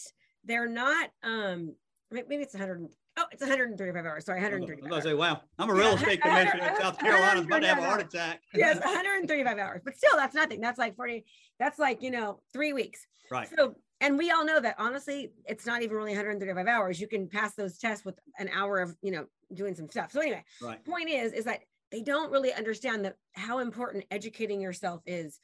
they're 0.45 0.69
not 0.69 1.09
um 1.23 1.75
maybe 2.11 2.35
it's 2.35 2.53
100 2.53 2.87
Oh, 3.19 3.25
it's 3.33 3.41
135 3.41 4.05
hours. 4.05 4.25
Sorry, 4.25 4.39
135. 4.39 4.89
I 4.89 4.95
was 4.95 5.03
say, 5.03 5.13
wow, 5.13 5.41
I'm 5.57 5.69
a 5.69 5.73
real 5.73 5.95
estate 5.95 6.21
commissioner 6.21 6.69
in 6.69 6.75
South 6.77 6.97
Carolina. 6.97 7.41
I'm 7.41 7.45
about 7.45 7.59
to 7.59 7.67
have 7.67 7.77
a 7.79 7.81
heart 7.81 8.01
attack. 8.01 8.41
yes, 8.53 8.79
135 8.83 9.57
hours, 9.57 9.81
but 9.83 9.97
still, 9.97 10.15
that's 10.15 10.33
nothing. 10.33 10.61
That's 10.61 10.79
like 10.79 10.95
40. 10.95 11.25
That's 11.59 11.79
like 11.79 12.01
you 12.01 12.11
know 12.11 12.41
three 12.53 12.73
weeks. 12.73 13.05
Right. 13.31 13.47
So, 13.55 13.75
and 14.01 14.17
we 14.17 14.31
all 14.31 14.45
know 14.45 14.59
that 14.59 14.75
honestly, 14.77 15.31
it's 15.45 15.65
not 15.65 15.81
even 15.81 15.95
really 15.95 16.11
135 16.11 16.67
hours. 16.67 16.99
You 16.99 17.07
can 17.07 17.27
pass 17.27 17.53
those 17.55 17.77
tests 17.77 18.05
with 18.05 18.19
an 18.37 18.49
hour 18.53 18.79
of 18.79 18.95
you 19.01 19.11
know 19.11 19.25
doing 19.53 19.75
some 19.75 19.89
stuff. 19.89 20.11
So 20.11 20.21
anyway, 20.21 20.43
right. 20.61 20.83
point 20.85 21.09
is, 21.09 21.33
is 21.33 21.45
that 21.45 21.61
they 21.91 22.01
don't 22.01 22.31
really 22.31 22.53
understand 22.53 23.03
that 23.05 23.15
how 23.33 23.59
important 23.59 24.05
educating 24.11 24.61
yourself 24.61 25.01
is 25.05 25.39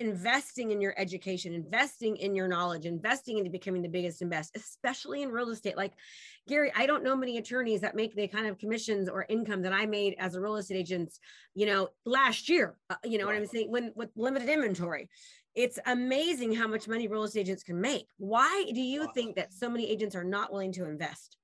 investing 0.00 0.70
in 0.72 0.80
your 0.80 0.94
education 0.96 1.54
investing 1.54 2.16
in 2.16 2.34
your 2.34 2.48
knowledge 2.48 2.86
investing 2.86 3.38
into 3.38 3.50
becoming 3.50 3.82
the 3.82 3.88
biggest 3.88 4.20
and 4.20 4.30
best 4.30 4.56
especially 4.56 5.22
in 5.22 5.30
real 5.30 5.50
estate 5.50 5.76
like 5.76 5.92
gary 6.48 6.72
i 6.74 6.86
don't 6.86 7.04
know 7.04 7.14
many 7.14 7.38
attorneys 7.38 7.80
that 7.80 7.94
make 7.94 8.14
the 8.16 8.26
kind 8.26 8.46
of 8.46 8.58
commissions 8.58 9.08
or 9.08 9.26
income 9.28 9.62
that 9.62 9.72
i 9.72 9.86
made 9.86 10.16
as 10.18 10.34
a 10.34 10.40
real 10.40 10.56
estate 10.56 10.76
agent 10.76 11.12
you 11.54 11.66
know 11.66 11.88
last 12.04 12.48
year 12.48 12.76
uh, 12.90 12.96
you 13.04 13.16
know 13.18 13.26
right. 13.26 13.34
what 13.34 13.40
i'm 13.40 13.46
saying 13.46 13.70
when 13.70 13.92
with 13.94 14.10
limited 14.16 14.48
inventory 14.48 15.08
it's 15.56 15.78
amazing 15.86 16.54
how 16.54 16.68
much 16.68 16.86
money 16.86 17.08
real 17.08 17.24
estate 17.24 17.40
agents 17.40 17.62
can 17.62 17.80
make 17.80 18.06
why 18.18 18.64
do 18.74 18.80
you 18.80 19.08
think 19.14 19.34
that 19.34 19.52
so 19.52 19.68
many 19.68 19.90
agents 19.90 20.14
are 20.14 20.24
not 20.24 20.52
willing 20.52 20.72
to 20.72 20.84
invest 20.84 21.38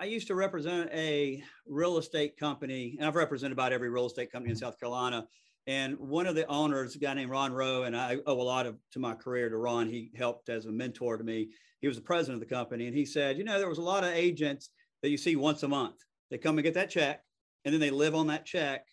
I 0.00 0.06
used 0.06 0.26
to 0.28 0.34
represent 0.34 0.90
a 0.92 1.44
real 1.64 1.98
estate 1.98 2.36
company, 2.36 2.96
and 2.98 3.06
I've 3.06 3.14
represented 3.14 3.52
about 3.52 3.72
every 3.72 3.88
real 3.88 4.06
estate 4.06 4.32
company 4.32 4.50
in 4.50 4.56
South 4.56 4.80
Carolina. 4.80 5.28
And 5.66 5.96
one 5.96 6.26
of 6.26 6.34
the 6.34 6.46
owners, 6.46 6.96
a 6.96 6.98
guy 6.98 7.14
named 7.14 7.30
Ron 7.30 7.52
Rowe, 7.52 7.84
and 7.84 7.96
I 7.96 8.18
owe 8.26 8.40
a 8.40 8.42
lot 8.42 8.66
of 8.66 8.76
to 8.92 8.98
my 8.98 9.14
career 9.14 9.48
to 9.48 9.56
Ron. 9.56 9.88
He 9.88 10.10
helped 10.16 10.48
as 10.48 10.66
a 10.66 10.72
mentor 10.72 11.18
to 11.18 11.22
me. 11.22 11.50
He 11.80 11.86
was 11.86 11.96
the 11.96 12.02
president 12.02 12.42
of 12.42 12.48
the 12.48 12.52
company, 12.52 12.86
and 12.86 12.96
he 12.96 13.04
said, 13.04 13.38
you 13.38 13.44
know, 13.44 13.58
there 13.58 13.68
was 13.68 13.78
a 13.78 13.82
lot 13.82 14.02
of 14.02 14.10
agents 14.10 14.70
that 15.02 15.10
you 15.10 15.16
see 15.16 15.36
once 15.36 15.62
a 15.62 15.68
month. 15.68 15.96
They 16.30 16.38
come 16.38 16.58
and 16.58 16.64
get 16.64 16.74
that 16.74 16.90
check, 16.90 17.22
and 17.64 17.72
then 17.72 17.80
they 17.80 17.90
live 17.90 18.16
on 18.16 18.26
that 18.28 18.44
check 18.44 18.86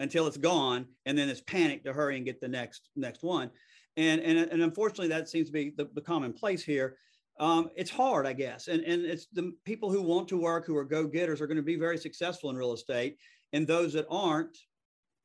until 0.00 0.26
it's 0.26 0.36
gone, 0.36 0.86
and 1.06 1.18
then 1.18 1.28
it's 1.28 1.40
panic 1.40 1.84
to 1.84 1.92
hurry 1.92 2.16
and 2.16 2.24
get 2.24 2.40
the 2.40 2.48
next 2.48 2.88
next 2.96 3.22
one. 3.22 3.50
And 3.96 4.20
and, 4.20 4.38
and 4.38 4.62
unfortunately, 4.62 5.08
that 5.08 5.28
seems 5.28 5.48
to 5.48 5.52
be 5.52 5.72
the, 5.76 5.88
the 5.94 6.00
commonplace 6.00 6.62
here 6.64 6.96
um, 7.40 7.70
it's 7.76 7.90
hard, 7.90 8.26
I 8.26 8.32
guess. 8.32 8.68
And, 8.68 8.82
and 8.84 9.04
it's 9.04 9.26
the 9.32 9.52
people 9.64 9.90
who 9.90 10.02
want 10.02 10.28
to 10.28 10.40
work, 10.40 10.66
who 10.66 10.76
are 10.76 10.84
go 10.84 11.06
getters, 11.06 11.40
are 11.40 11.46
going 11.46 11.56
to 11.56 11.62
be 11.62 11.76
very 11.76 11.96
successful 11.96 12.50
in 12.50 12.56
real 12.56 12.72
estate. 12.72 13.16
And 13.52 13.66
those 13.66 13.92
that 13.92 14.06
aren't, 14.10 14.58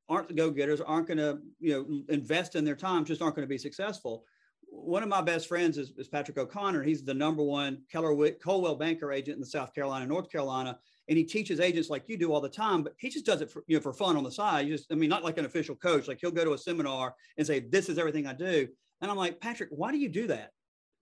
aren't 0.10 0.28
the 0.28 0.34
go 0.34 0.52
getters, 0.52 0.82
aren't 0.82 1.08
going 1.08 1.18
to 1.18 1.40
you 1.60 1.74
know 1.74 2.14
invest 2.14 2.56
in 2.56 2.66
their 2.66 2.76
time, 2.76 3.06
just 3.06 3.22
aren't 3.22 3.36
going 3.36 3.48
to 3.48 3.54
be 3.54 3.58
successful. 3.58 4.26
One 4.70 5.04
of 5.04 5.10
my 5.10 5.22
best 5.22 5.48
friends 5.48 5.78
is, 5.78 5.94
is 5.98 6.08
Patrick 6.08 6.38
O'Connor. 6.38 6.84
He's 6.84 7.04
the 7.04 7.14
number 7.14 7.44
one 7.44 7.82
Keller 7.92 8.16
Coldwell 8.44 8.76
banker 8.76 9.12
agent 9.12 9.36
in 9.36 9.42
the 9.42 9.48
South 9.48 9.74
Carolina, 9.74 10.06
North 10.06 10.32
Carolina, 10.32 10.78
and 11.10 11.18
he 11.18 11.24
teaches 11.24 11.60
agents 11.60 11.90
like 11.90 12.08
you 12.08 12.18
do 12.18 12.32
all 12.34 12.42
the 12.42 12.50
time. 12.50 12.84
But 12.84 12.94
he 12.98 13.10
just 13.10 13.26
does 13.26 13.42
it 13.42 13.52
for 13.52 13.64
you 13.68 13.78
know 13.78 13.82
for 13.82 13.94
fun 13.94 14.18
on 14.18 14.24
the 14.24 14.32
side. 14.32 14.68
You 14.68 14.78
just, 14.78 14.92
I 14.92 14.96
mean, 14.96 15.10
not 15.10 15.24
like 15.24 15.38
an 15.38 15.46
official 15.46 15.76
coach. 15.76 16.08
Like 16.08 16.20
he'll 16.22 16.32
go 16.32 16.46
to 16.46 16.54
a 16.54 16.58
seminar 16.58 17.16
and 17.38 17.46
say, 17.46 17.60
"This 17.60 17.90
is 17.90 17.98
everything 17.98 18.28
I 18.28 18.34
do." 18.34 18.68
And 19.02 19.12
I'm 19.12 19.18
like, 19.18 19.42
Patrick, 19.42 19.70
why 19.72 19.92
do 19.92 19.98
you 19.98 20.08
do 20.08 20.28
that? 20.28 20.52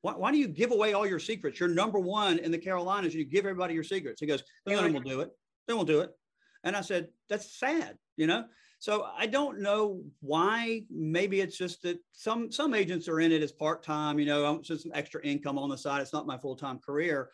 Why, 0.01 0.13
why 0.13 0.31
do 0.31 0.37
you 0.37 0.47
give 0.47 0.71
away 0.71 0.93
all 0.93 1.05
your 1.05 1.19
secrets? 1.19 1.59
You're 1.59 1.69
number 1.69 1.99
one 1.99 2.39
in 2.39 2.51
the 2.51 2.57
Carolinas. 2.57 3.13
You 3.13 3.23
give 3.25 3.45
everybody 3.45 3.75
your 3.75 3.83
secrets. 3.83 4.19
He 4.19 4.25
goes, 4.25 4.41
of 4.65 4.73
them 4.73 4.93
will 4.93 5.01
do 5.01 5.21
it. 5.21 5.29
They 5.67 5.75
won't 5.75 5.87
do 5.87 5.99
it. 6.01 6.09
And 6.63 6.75
I 6.75 6.81
said, 6.81 7.09
that's 7.29 7.59
sad, 7.59 7.97
you 8.17 8.25
know? 8.25 8.45
So 8.79 9.07
I 9.15 9.27
don't 9.27 9.61
know 9.61 10.01
why. 10.21 10.81
Maybe 10.89 11.41
it's 11.41 11.55
just 11.55 11.83
that 11.83 11.99
some 12.13 12.51
some 12.51 12.73
agents 12.73 13.07
are 13.07 13.19
in 13.19 13.31
it 13.31 13.43
as 13.43 13.51
part 13.51 13.83
time. 13.83 14.17
You 14.17 14.25
know, 14.25 14.59
just 14.63 14.81
some 14.81 14.91
extra 14.95 15.21
income 15.23 15.59
on 15.59 15.69
the 15.69 15.77
side. 15.77 16.01
It's 16.01 16.13
not 16.13 16.25
my 16.25 16.39
full 16.39 16.55
time 16.55 16.79
career, 16.79 17.29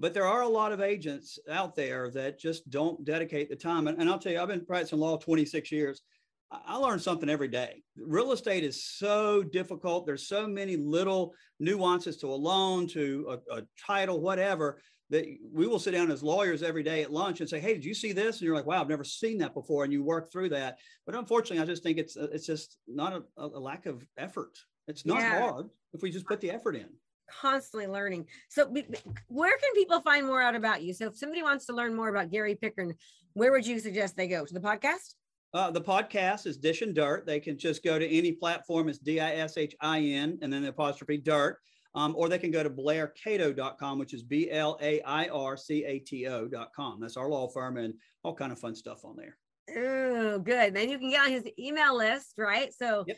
but 0.00 0.14
there 0.14 0.26
are 0.26 0.42
a 0.42 0.48
lot 0.48 0.72
of 0.72 0.80
agents 0.80 1.38
out 1.50 1.76
there 1.76 2.10
that 2.10 2.40
just 2.40 2.68
don't 2.70 3.04
dedicate 3.04 3.50
the 3.50 3.56
time. 3.56 3.86
And, 3.86 4.00
and 4.00 4.08
I'll 4.08 4.18
tell 4.18 4.32
you, 4.32 4.40
I've 4.40 4.48
been 4.48 4.64
practicing 4.64 4.98
law 4.98 5.18
26 5.18 5.70
years. 5.70 6.00
I 6.50 6.76
learn 6.76 6.98
something 6.98 7.28
every 7.28 7.48
day. 7.48 7.82
Real 7.96 8.32
estate 8.32 8.64
is 8.64 8.82
so 8.82 9.42
difficult. 9.42 10.06
There's 10.06 10.26
so 10.26 10.48
many 10.48 10.76
little 10.76 11.34
nuances 11.60 12.16
to 12.18 12.28
a 12.28 12.34
loan, 12.34 12.88
to 12.88 13.38
a, 13.52 13.58
a, 13.58 13.62
title, 13.86 14.20
whatever, 14.20 14.80
that 15.10 15.26
we 15.52 15.66
will 15.68 15.78
sit 15.78 15.92
down 15.92 16.10
as 16.10 16.22
lawyers 16.22 16.62
every 16.62 16.82
day 16.82 17.02
at 17.02 17.12
lunch 17.12 17.40
and 17.40 17.48
say, 17.48 17.60
"Hey, 17.60 17.74
did 17.74 17.84
you 17.84 17.94
see 17.94 18.10
this?" 18.10 18.38
And 18.38 18.46
you're 18.46 18.56
like, 18.56 18.66
"Wow, 18.66 18.80
I've 18.80 18.88
never 18.88 19.04
seen 19.04 19.38
that 19.38 19.54
before," 19.54 19.84
and 19.84 19.92
you 19.92 20.02
work 20.02 20.32
through 20.32 20.48
that. 20.48 20.78
But 21.06 21.14
unfortunately, 21.14 21.62
I 21.62 21.66
just 21.66 21.84
think 21.84 21.98
it's 21.98 22.16
it's 22.16 22.46
just 22.46 22.78
not 22.88 23.12
a, 23.36 23.42
a 23.42 23.60
lack 23.60 23.86
of 23.86 24.04
effort. 24.18 24.58
It's 24.88 25.06
not 25.06 25.20
yeah. 25.20 25.38
hard 25.38 25.66
if 25.92 26.02
we 26.02 26.10
just 26.10 26.26
put 26.26 26.40
the 26.40 26.50
effort 26.50 26.74
in. 26.74 26.88
Constantly 27.40 27.86
learning. 27.86 28.26
So, 28.48 28.72
where 29.28 29.58
can 29.58 29.74
people 29.74 30.00
find 30.00 30.26
more 30.26 30.42
out 30.42 30.54
about 30.54 30.82
you? 30.82 30.92
So, 30.92 31.06
if 31.06 31.16
somebody 31.16 31.42
wants 31.42 31.66
to 31.66 31.74
learn 31.74 31.94
more 31.94 32.08
about 32.08 32.30
Gary 32.30 32.56
Pickren, 32.56 32.94
where 33.34 33.52
would 33.52 33.66
you 33.66 33.78
suggest 33.78 34.16
they 34.16 34.28
go 34.28 34.44
to 34.44 34.54
the 34.54 34.60
podcast? 34.60 35.14
Uh, 35.52 35.70
the 35.70 35.80
podcast 35.80 36.46
is 36.46 36.58
Dishin' 36.58 36.94
Dirt. 36.94 37.26
They 37.26 37.40
can 37.40 37.58
just 37.58 37.82
go 37.82 37.98
to 37.98 38.06
any 38.08 38.32
platform. 38.32 38.88
It's 38.88 38.98
D 38.98 39.18
I 39.20 39.32
S 39.32 39.56
H 39.56 39.74
I 39.80 40.00
N 40.00 40.38
and 40.42 40.52
then 40.52 40.62
the 40.62 40.68
apostrophe 40.68 41.18
dirt. 41.18 41.58
Um, 41.96 42.14
or 42.16 42.28
they 42.28 42.38
can 42.38 42.52
go 42.52 42.62
to 42.62 42.70
blaircato.com, 42.70 43.98
which 43.98 44.14
is 44.14 44.22
B 44.22 44.48
L 44.50 44.78
A 44.80 45.00
I 45.02 45.26
R 45.26 45.56
C 45.56 45.84
A 45.84 45.98
T 45.98 46.28
O.com. 46.28 47.00
That's 47.00 47.16
our 47.16 47.28
law 47.28 47.48
firm 47.48 47.78
and 47.78 47.94
all 48.22 48.34
kind 48.34 48.52
of 48.52 48.60
fun 48.60 48.76
stuff 48.76 49.04
on 49.04 49.16
there. 49.16 49.36
Oh, 49.76 50.38
good. 50.38 50.74
Then 50.74 50.88
you 50.88 50.98
can 50.98 51.10
get 51.10 51.22
on 51.22 51.30
his 51.30 51.44
email 51.58 51.96
list, 51.96 52.34
right? 52.38 52.72
So 52.72 53.04
Yep. 53.08 53.16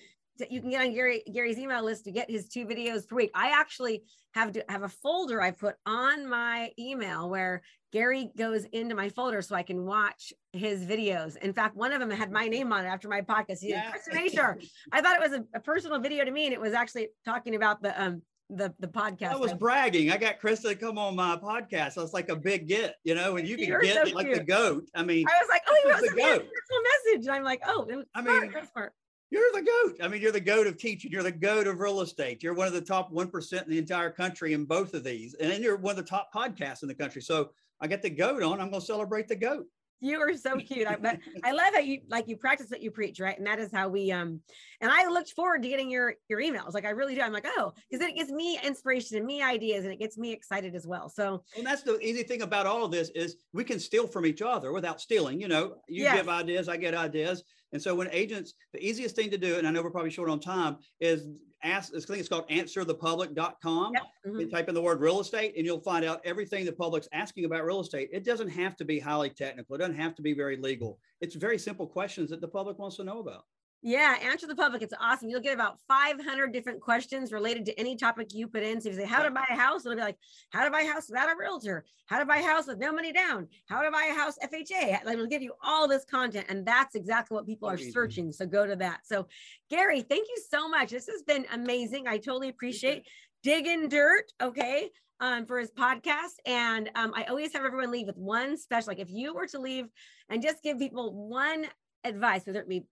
You 0.50 0.60
can 0.60 0.70
get 0.70 0.82
on 0.82 0.92
Gary 0.92 1.22
Gary's 1.32 1.58
email 1.58 1.84
list 1.84 2.04
to 2.04 2.12
get 2.12 2.30
his 2.30 2.48
two 2.48 2.66
videos 2.66 3.08
per 3.08 3.16
week. 3.16 3.30
I 3.34 3.50
actually 3.58 4.02
have 4.34 4.52
to 4.52 4.64
have 4.68 4.82
a 4.82 4.88
folder 4.88 5.40
I 5.40 5.50
put 5.50 5.76
on 5.86 6.28
my 6.28 6.70
email 6.78 7.28
where 7.28 7.62
Gary 7.92 8.30
goes 8.36 8.64
into 8.72 8.94
my 8.94 9.08
folder 9.10 9.42
so 9.42 9.54
I 9.54 9.62
can 9.62 9.84
watch 9.84 10.32
his 10.52 10.84
videos. 10.86 11.36
In 11.36 11.52
fact, 11.52 11.76
one 11.76 11.92
of 11.92 12.00
them 12.00 12.10
had 12.10 12.30
my 12.30 12.48
name 12.48 12.72
on 12.72 12.84
it 12.84 12.88
after 12.88 13.08
my 13.08 13.20
podcast. 13.20 13.60
He 13.60 13.70
Yeah. 13.70 13.92
Krista 13.92 14.26
Mashore. 14.26 14.66
I 14.92 15.00
thought 15.02 15.16
it 15.22 15.30
was 15.30 15.38
a, 15.38 15.44
a 15.54 15.60
personal 15.60 15.98
video 16.00 16.24
to 16.24 16.30
me, 16.30 16.46
and 16.46 16.54
it 16.54 16.60
was 16.60 16.72
actually 16.72 17.08
talking 17.24 17.54
about 17.54 17.82
the 17.82 18.02
um 18.02 18.22
the 18.48 18.74
the 18.80 18.88
podcast. 18.88 19.32
I 19.32 19.36
was 19.36 19.54
bragging. 19.54 20.10
I 20.10 20.16
got 20.16 20.40
Krista 20.40 20.70
to 20.70 20.74
come 20.74 20.98
on 20.98 21.16
my 21.16 21.36
podcast. 21.36 21.94
That's 21.94 22.12
like 22.12 22.28
a 22.28 22.36
big 22.36 22.68
get, 22.68 22.96
you 23.04 23.14
know, 23.14 23.36
and 23.36 23.46
you 23.46 23.56
can 23.56 23.66
You're 23.68 23.80
get 23.80 24.06
so 24.06 24.14
like 24.14 24.32
the 24.32 24.42
goat. 24.42 24.84
I 24.94 25.02
mean, 25.02 25.26
I 25.26 25.38
was 25.40 25.48
like, 25.48 25.62
oh, 25.66 25.76
he 25.82 25.88
This 25.88 25.94
wrote 25.94 26.02
is 26.04 26.08
some 26.10 26.16
the 26.16 26.22
goat. 26.22 26.50
personal 26.52 26.82
message, 26.82 27.26
and 27.26 27.30
I'm 27.36 27.44
like, 27.44 27.62
oh, 27.66 28.04
I 28.14 28.22
mean, 28.22 28.52
smart. 28.72 28.92
You're 29.32 29.50
the 29.54 29.62
goat. 29.62 29.96
I 30.02 30.08
mean, 30.08 30.20
you're 30.20 30.30
the 30.30 30.40
goat 30.40 30.66
of 30.66 30.76
teaching. 30.76 31.10
You're 31.10 31.22
the 31.22 31.32
goat 31.32 31.66
of 31.66 31.80
real 31.80 32.02
estate. 32.02 32.42
You're 32.42 32.52
one 32.52 32.66
of 32.66 32.74
the 32.74 32.82
top 32.82 33.10
1% 33.10 33.62
in 33.64 33.70
the 33.70 33.78
entire 33.78 34.10
country 34.10 34.52
in 34.52 34.66
both 34.66 34.92
of 34.92 35.04
these. 35.04 35.32
And 35.32 35.50
then 35.50 35.62
you're 35.62 35.78
one 35.78 35.92
of 35.92 35.96
the 35.96 36.10
top 36.10 36.28
podcasts 36.34 36.82
in 36.82 36.88
the 36.88 36.94
country. 36.94 37.22
So 37.22 37.48
I 37.80 37.86
get 37.86 38.02
the 38.02 38.10
goat 38.10 38.42
on. 38.42 38.60
I'm 38.60 38.68
going 38.68 38.80
to 38.80 38.86
celebrate 38.86 39.28
the 39.28 39.36
goat. 39.36 39.64
You 40.00 40.20
are 40.20 40.36
so 40.36 40.58
cute. 40.58 40.86
I, 40.86 40.96
but 40.96 41.18
I 41.44 41.52
love 41.52 41.72
how 41.72 41.78
you 41.78 42.00
like 42.08 42.26
you 42.28 42.36
practice 42.36 42.68
what 42.68 42.82
you 42.82 42.90
preach, 42.90 43.20
right? 43.20 43.38
And 43.38 43.46
that 43.46 43.60
is 43.60 43.70
how 43.72 43.88
we 43.88 44.10
um 44.10 44.40
and 44.80 44.90
I 44.90 45.06
looked 45.06 45.30
forward 45.30 45.62
to 45.62 45.68
getting 45.68 45.88
your 45.88 46.14
your 46.28 46.40
emails. 46.40 46.74
Like 46.74 46.84
I 46.84 46.90
really 46.90 47.14
do. 47.14 47.20
I'm 47.20 47.32
like, 47.32 47.46
oh, 47.46 47.72
because 47.88 48.00
then 48.00 48.10
it 48.10 48.16
gives 48.16 48.32
me 48.32 48.58
inspiration 48.64 49.16
and 49.16 49.24
me 49.24 49.42
ideas 49.44 49.84
and 49.84 49.92
it 49.94 50.00
gets 50.00 50.18
me 50.18 50.32
excited 50.32 50.74
as 50.74 50.88
well. 50.88 51.08
So 51.08 51.44
And 51.56 51.64
that's 51.64 51.84
the 51.84 52.00
easy 52.00 52.24
thing 52.24 52.42
about 52.42 52.66
all 52.66 52.84
of 52.84 52.90
this 52.90 53.10
is 53.10 53.36
we 53.52 53.62
can 53.62 53.78
steal 53.78 54.08
from 54.08 54.26
each 54.26 54.42
other 54.42 54.72
without 54.72 55.00
stealing. 55.00 55.40
You 55.40 55.46
know, 55.46 55.76
you 55.86 56.02
Yes. 56.02 56.16
give 56.16 56.28
ideas, 56.28 56.68
I 56.68 56.78
get 56.78 56.94
ideas. 56.94 57.44
And 57.72 57.82
so 57.82 57.94
when 57.94 58.08
agents, 58.12 58.54
the 58.72 58.84
easiest 58.84 59.16
thing 59.16 59.30
to 59.30 59.38
do, 59.38 59.56
and 59.56 59.66
I 59.66 59.70
know 59.70 59.82
we're 59.82 59.90
probably 59.90 60.10
short 60.10 60.28
on 60.28 60.40
time, 60.40 60.76
is 61.00 61.28
ask, 61.62 61.92
I 61.94 62.00
think 62.00 62.18
it's 62.18 62.28
called 62.28 62.48
answerthepublic.com. 62.48 63.92
yep. 63.94 64.02
mhm. 64.26 64.40
You 64.40 64.50
type 64.50 64.68
in 64.68 64.74
the 64.74 64.82
word 64.82 65.00
real 65.00 65.20
estate 65.20 65.54
and 65.56 65.64
you'll 65.64 65.80
find 65.80 66.04
out 66.04 66.20
everything 66.24 66.64
the 66.64 66.72
public's 66.72 67.08
asking 67.12 67.44
about 67.44 67.64
real 67.64 67.80
estate. 67.80 68.10
It 68.12 68.24
doesn't 68.24 68.48
have 68.48 68.76
to 68.76 68.84
be 68.84 68.98
highly 68.98 69.30
technical. 69.30 69.74
It 69.76 69.78
doesn't 69.78 69.96
have 69.96 70.14
to 70.16 70.22
be 70.22 70.34
very 70.34 70.56
legal. 70.56 70.98
It's 71.20 71.34
very 71.34 71.58
simple 71.58 71.86
questions 71.86 72.30
that 72.30 72.40
the 72.40 72.48
public 72.48 72.78
wants 72.78 72.96
to 72.96 73.04
know 73.04 73.20
about. 73.20 73.44
Yeah, 73.84 74.16
answer 74.22 74.46
the 74.46 74.54
public. 74.54 74.80
It's 74.80 74.94
awesome. 75.00 75.28
You'll 75.28 75.40
get 75.40 75.54
about 75.54 75.78
500 75.88 76.52
different 76.52 76.80
questions 76.80 77.32
related 77.32 77.66
to 77.66 77.80
any 77.80 77.96
topic 77.96 78.32
you 78.32 78.46
put 78.46 78.62
in. 78.62 78.80
So 78.80 78.88
if 78.88 78.94
you 78.94 79.00
say, 79.00 79.06
how 79.08 79.24
to 79.24 79.30
buy 79.30 79.44
a 79.50 79.56
house, 79.56 79.84
it'll 79.84 79.96
be 79.96 80.02
like, 80.02 80.18
how 80.50 80.64
to 80.64 80.70
buy 80.70 80.82
a 80.82 80.86
house 80.86 81.08
without 81.08 81.28
a 81.28 81.34
realtor, 81.36 81.84
how 82.06 82.20
to 82.20 82.24
buy 82.24 82.36
a 82.36 82.44
house 82.44 82.68
with 82.68 82.78
no 82.78 82.92
money 82.92 83.12
down, 83.12 83.48
how 83.68 83.82
to 83.82 83.90
buy 83.90 84.08
a 84.12 84.14
house 84.14 84.36
FHA. 84.40 85.04
Like, 85.04 85.14
it'll 85.14 85.26
give 85.26 85.42
you 85.42 85.54
all 85.64 85.88
this 85.88 86.04
content. 86.04 86.46
And 86.48 86.64
that's 86.64 86.94
exactly 86.94 87.34
what 87.34 87.44
people 87.44 87.68
are 87.68 87.76
searching. 87.76 88.30
So 88.30 88.46
go 88.46 88.66
to 88.66 88.76
that. 88.76 89.00
So, 89.04 89.26
Gary, 89.68 90.02
thank 90.02 90.28
you 90.28 90.40
so 90.48 90.68
much. 90.68 90.90
This 90.90 91.08
has 91.08 91.24
been 91.24 91.44
amazing. 91.52 92.06
I 92.06 92.18
totally 92.18 92.50
appreciate 92.50 93.04
digging 93.42 93.88
dirt. 93.88 94.30
Okay. 94.40 94.90
Um, 95.18 95.46
for 95.46 95.60
his 95.60 95.70
podcast. 95.70 96.34
And 96.46 96.90
um, 96.96 97.12
I 97.14 97.24
always 97.24 97.52
have 97.52 97.64
everyone 97.64 97.92
leave 97.92 98.08
with 98.08 98.18
one 98.18 98.56
special. 98.56 98.88
Like, 98.88 98.98
if 98.98 99.10
you 99.10 99.34
were 99.34 99.46
to 99.48 99.60
leave 99.60 99.86
and 100.28 100.42
just 100.42 100.64
give 100.64 100.80
people 100.80 101.28
one 101.28 101.66
advice, 102.02 102.44
whether 102.44 102.60
it 102.60 102.68
be 102.68 102.82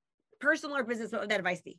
personal 0.41 0.77
or 0.77 0.85
business, 0.85 1.13
what 1.13 1.21
would 1.23 1.31
that 1.31 1.39
advice 1.39 1.63
be? 1.63 1.79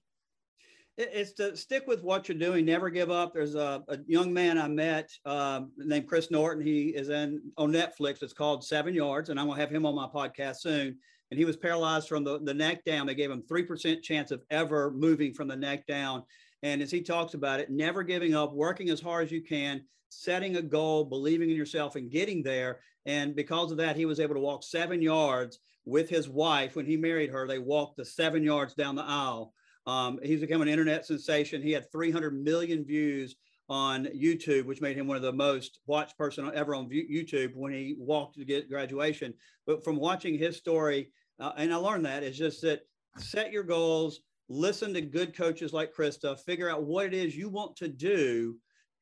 It's 0.98 1.32
to 1.34 1.56
stick 1.56 1.88
with 1.88 2.04
what 2.04 2.28
you're 2.28 2.38
doing, 2.38 2.66
never 2.66 2.90
give 2.90 3.10
up. 3.10 3.34
There's 3.34 3.56
a, 3.56 3.82
a 3.88 3.98
young 4.08 4.34
man 4.34 4.58
I 4.58 4.68
met 4.68 5.10
um, 5.26 5.72
named 5.78 6.08
Chris 6.08 6.30
Norton. 6.30 6.64
He 6.64 6.90
is 6.90 7.10
in 7.10 7.42
on 7.58 7.72
Netflix. 7.72 8.22
It's 8.22 8.34
called 8.34 8.64
Seven 8.64 8.94
Yards, 8.94 9.30
and 9.30 9.40
I'm 9.40 9.48
gonna 9.48 9.60
have 9.60 9.72
him 9.72 9.86
on 9.86 9.96
my 9.96 10.08
podcast 10.08 10.58
soon. 10.58 10.98
And 11.32 11.38
he 11.38 11.46
was 11.46 11.56
paralyzed 11.56 12.10
from 12.10 12.26
the, 12.26 12.40
the 12.40 12.54
neck 12.54 12.84
down. 12.84 13.08
They 13.08 13.16
gave 13.16 13.32
him 13.32 13.42
three 13.48 13.64
percent 13.64 14.04
chance 14.04 14.32
of 14.32 14.44
ever 14.52 14.92
moving 14.92 15.34
from 15.34 15.48
the 15.48 15.56
neck 15.56 15.88
down. 15.88 16.24
And 16.62 16.82
as 16.82 16.92
he 16.92 17.02
talks 17.02 17.36
about 17.36 17.62
it, 17.62 17.72
never 17.72 18.04
giving 18.04 18.36
up, 18.36 18.54
working 18.54 18.90
as 18.90 19.00
hard 19.00 19.24
as 19.26 19.32
you 19.32 19.42
can, 19.42 19.82
setting 20.10 20.58
a 20.58 20.62
goal, 20.62 21.06
believing 21.06 21.50
in 21.50 21.56
yourself, 21.56 21.96
and 21.96 22.12
getting 22.12 22.44
there. 22.44 22.82
And 23.06 23.34
because 23.34 23.72
of 23.72 23.78
that, 23.78 23.96
he 23.96 24.06
was 24.06 24.20
able 24.20 24.36
to 24.36 24.42
walk 24.42 24.64
seven 24.64 25.02
yards 25.02 25.60
with 25.86 26.10
his 26.10 26.30
wife. 26.30 26.76
When 26.76 26.86
he 26.86 26.98
married 26.98 27.32
her, 27.32 27.48
they 27.48 27.60
walked 27.60 27.98
the 27.98 28.06
seven 28.06 28.44
yards 28.44 28.74
down 28.74 28.96
the 28.96 29.04
aisle. 29.04 29.54
Um, 29.88 30.20
he's 30.22 30.42
become 30.42 30.62
an 30.62 30.68
internet 30.68 31.06
sensation. 31.06 31.62
He 31.62 31.72
had 31.72 31.92
300 31.92 32.44
million 32.44 32.86
views 32.86 33.36
on 33.70 34.06
YouTube, 34.06 34.66
which 34.66 34.82
made 34.82 34.98
him 34.98 35.08
one 35.08 35.18
of 35.18 35.24
the 35.24 35.32
most 35.32 35.80
watched 35.88 36.18
person 36.18 36.52
ever 36.54 36.76
on 36.76 36.90
YouTube 36.90 37.56
when 37.56 37.72
he 37.72 37.96
walked 37.98 38.36
to 38.36 38.46
get 38.46 38.70
graduation. 38.70 39.34
But 39.66 39.84
from 39.84 39.96
watching 39.96 40.38
his 40.38 40.58
story, 40.58 41.12
uh, 41.40 41.54
and 41.58 41.74
I 41.74 41.78
learned 41.78 42.06
that 42.06 42.24
is 42.24 42.38
just 42.38 42.62
that 42.64 42.82
set 43.18 43.52
your 43.52 43.64
goals, 43.64 44.20
listen 44.50 44.94
to 44.94 45.02
good 45.02 45.36
coaches 45.36 45.74
like 45.74 45.96
Krista, 45.96 46.38
figure 46.40 46.70
out 46.70 46.84
what 46.84 47.06
it 47.06 47.14
is 47.14 47.36
you 47.36 47.50
want 47.50 47.76
to 47.78 47.88
do, 47.88 48.58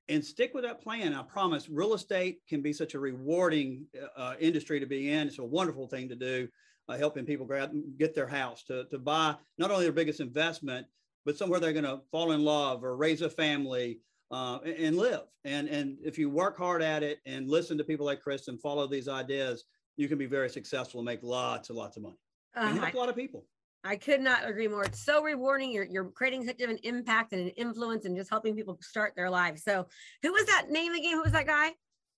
and 0.07 0.23
stick 0.23 0.53
with 0.53 0.63
that 0.63 0.81
plan. 0.81 1.13
I 1.13 1.23
promise, 1.23 1.67
real 1.67 1.93
estate 1.93 2.39
can 2.47 2.61
be 2.61 2.71
such 2.71 2.93
a 2.93 2.99
rewarding 2.99 3.85
uh, 4.15 4.35
industry 4.39 4.79
to 4.79 4.85
be 4.85 5.11
in. 5.11 5.27
It's 5.27 5.39
a 5.39 5.43
wonderful 5.43 5.87
thing 5.87 6.09
to 6.09 6.15
do 6.15 6.47
uh, 6.89 6.97
helping 6.97 7.23
people 7.23 7.45
grab, 7.45 7.71
get 7.97 8.15
their 8.15 8.27
house 8.27 8.63
to, 8.63 8.85
to 8.85 8.97
buy 8.97 9.35
not 9.57 9.71
only 9.71 9.83
their 9.83 9.93
biggest 9.93 10.19
investment, 10.19 10.87
but 11.25 11.37
somewhere 11.37 11.59
they're 11.59 11.71
going 11.73 11.85
to 11.85 12.01
fall 12.11 12.31
in 12.31 12.43
love 12.43 12.83
or 12.83 12.97
raise 12.97 13.21
a 13.21 13.29
family 13.29 13.99
uh, 14.31 14.57
and, 14.65 14.75
and 14.77 14.97
live. 14.97 15.21
And, 15.45 15.69
and 15.69 15.97
if 16.03 16.17
you 16.17 16.29
work 16.29 16.57
hard 16.57 16.81
at 16.81 17.03
it 17.03 17.19
and 17.25 17.47
listen 17.47 17.77
to 17.77 17.83
people 17.83 18.05
like 18.05 18.21
Chris 18.21 18.47
and 18.47 18.59
follow 18.59 18.87
these 18.87 19.07
ideas, 19.07 19.65
you 19.97 20.07
can 20.07 20.17
be 20.17 20.25
very 20.25 20.49
successful 20.49 20.99
and 20.99 21.05
make 21.05 21.21
lots 21.21 21.69
and 21.69 21.77
lots 21.77 21.95
of 21.97 22.03
money 22.03 22.17
and 22.55 22.69
Uh, 22.77 22.81
help 22.81 22.95
I, 22.95 22.97
a 22.97 22.99
lot 22.99 23.09
of 23.09 23.15
people. 23.15 23.45
I 23.83 23.95
could 23.95 24.21
not 24.21 24.49
agree 24.49 24.67
more. 24.67 24.83
It's 24.83 25.03
so 25.05 25.21
rewarding. 25.21 25.71
You're, 25.71 25.85
you're 25.85 26.09
creating 26.09 26.45
such 26.47 26.61
an 26.61 26.79
impact 26.83 27.33
and 27.33 27.43
an 27.43 27.49
influence 27.49 28.05
and 28.05 28.17
just 28.17 28.29
helping 28.29 28.55
people 28.55 28.77
start 28.81 29.13
their 29.15 29.29
lives. 29.29 29.63
So 29.63 29.87
who 30.23 30.33
was 30.33 30.45
that 30.45 30.67
name 30.69 30.93
again? 30.93 31.13
Who 31.13 31.21
was 31.21 31.33
that 31.33 31.45
guy? 31.45 31.71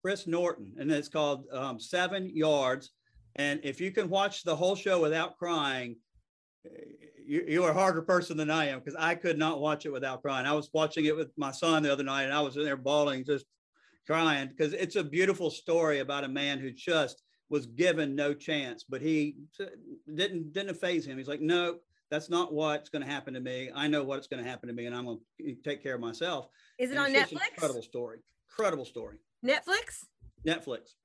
Chris 0.04 0.26
Norton, 0.26 0.74
and 0.80 0.92
it's 0.92 1.10
called 1.10 1.46
um, 1.52 1.80
Seven 1.80 2.32
Yards. 2.34 2.92
And 3.36 3.60
if 3.63 3.80
you 3.80 3.91
can 3.91 4.10
watch 4.10 4.44
the 4.44 4.56
whole 4.56 4.76
show 4.76 5.02
without 5.02 5.38
crying, 5.38 5.98
eh, 6.65 6.70
you, 7.26 7.46
you're 7.48 7.70
a 7.70 7.74
harder 7.74 8.02
person 8.02 8.38
than 8.38 8.50
I 8.50 8.67
am 8.67 8.80
because 8.80 8.96
I 9.00 9.15
could 9.15 9.38
not 9.38 9.62
watch 9.62 9.86
it 9.86 9.91
without 9.91 10.22
crying. 10.22 10.46
I 10.46 10.54
was 10.54 10.70
watching 10.74 11.06
it 11.06 11.15
with 11.15 11.32
my 11.38 11.52
son 11.52 11.84
the 11.84 11.91
other 11.94 12.04
night, 12.04 12.24
and 12.24 12.34
I 12.34 12.41
was 12.41 12.58
in 12.58 12.63
there 12.63 12.78
bawling, 12.78 13.24
just 13.24 13.46
crying 14.06 14.50
because 14.50 14.74
it's 14.74 14.96
a 14.96 15.04
beautiful 15.04 15.50
story 15.50 16.00
about 16.00 16.24
a 16.24 16.28
man 16.28 16.60
who 16.60 16.72
just 16.72 17.22
was 17.50 17.65
given 17.65 18.15
no 18.15 18.34
chance, 18.34 18.84
but 18.88 19.02
he 19.02 19.36
didn't 20.15 20.54
didn't 20.54 20.76
phase 20.76 21.06
him. 21.06 21.17
He's 21.17 21.28
like, 21.28 21.41
no, 21.41 21.78
that's 22.10 22.30
not 22.30 22.54
what's 22.54 22.89
going 22.89 23.04
to 23.04 23.10
happen 23.10 23.34
to 23.34 23.39
me. 23.39 23.70
I 23.76 23.88
know 23.88 24.04
what's 24.04 24.28
going 24.28 24.44
to 24.44 24.50
happen 24.50 24.67
to 24.67 24.74
me, 24.74 24.86
and 24.86 24.96
I'm 24.96 25.06
going 25.06 25.20
to 25.39 25.56
take 25.56 25.84
care 25.84 25.96
of 25.96 26.02
myself. 26.02 26.48
Is 26.80 26.89
it 26.89 26.98
And 26.98 27.06
on 27.06 27.12
it's 27.12 27.20
just 27.20 27.32
an 27.34 27.38
Netflix? 27.39 27.54
Incredible 27.56 27.82
story. 27.84 28.20
Incredible 28.50 28.86
story. 28.86 29.17
Netflix? 29.46 30.06
Netflix. 30.46 30.96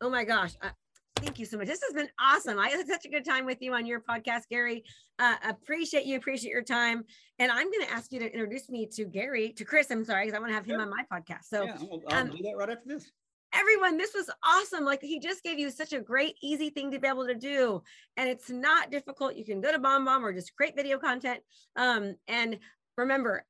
Oh 0.00 0.10
my 0.10 0.24
gosh. 0.24 0.54
Uh, 0.62 0.70
thank 1.16 1.38
you 1.38 1.46
so 1.46 1.56
much. 1.58 1.66
This 1.66 1.82
has 1.82 1.92
been 1.94 2.08
awesome. 2.20 2.58
I 2.58 2.68
had 2.68 2.86
such 2.86 3.04
a 3.04 3.08
good 3.08 3.24
time 3.24 3.46
with 3.46 3.60
you 3.62 3.72
on 3.74 3.86
your 3.86 4.00
podcast, 4.00 4.42
Gary. 4.50 4.84
Uh, 5.18 5.36
appreciate 5.44 6.06
you. 6.06 6.16
Appreciate 6.16 6.50
your 6.50 6.62
time. 6.62 7.04
And 7.38 7.50
I'm 7.50 7.70
going 7.70 7.86
to 7.86 7.92
ask 7.92 8.12
you 8.12 8.18
to 8.20 8.26
introduce 8.32 8.68
me 8.68 8.86
to 8.94 9.04
Gary, 9.04 9.52
to 9.56 9.64
Chris. 9.64 9.90
I'm 9.90 10.04
sorry, 10.04 10.26
because 10.26 10.36
I 10.36 10.40
want 10.40 10.50
to 10.50 10.54
have 10.54 10.64
him 10.66 10.76
Sure. 10.76 10.82
on 10.82 10.90
my 10.90 11.04
podcast. 11.12 11.44
So, 11.44 11.64
yeah, 11.64 11.76
I'll, 11.80 12.02
I'll 12.08 12.18
um, 12.22 12.30
do 12.30 12.42
that 12.42 12.56
right 12.56 12.70
after 12.70 12.88
this. 12.88 13.10
everyone, 13.52 13.96
this 13.96 14.14
was 14.14 14.28
awesome. 14.44 14.84
Like 14.84 15.00
he 15.02 15.20
just 15.20 15.42
gave 15.42 15.58
you 15.58 15.70
such 15.70 15.92
a 15.92 16.00
great, 16.00 16.34
easy 16.42 16.70
thing 16.70 16.90
to 16.90 16.98
be 16.98 17.08
able 17.08 17.26
to 17.26 17.34
do. 17.34 17.82
And 18.16 18.28
it's 18.28 18.50
not 18.50 18.90
difficult. 18.90 19.36
You 19.36 19.44
can 19.44 19.60
go 19.60 19.72
to 19.72 19.78
BombBomb 19.78 20.22
or 20.22 20.32
just 20.32 20.54
create 20.56 20.74
video 20.76 20.98
content. 20.98 21.40
Um, 21.76 22.16
and 22.28 22.58
remember, 22.98 23.44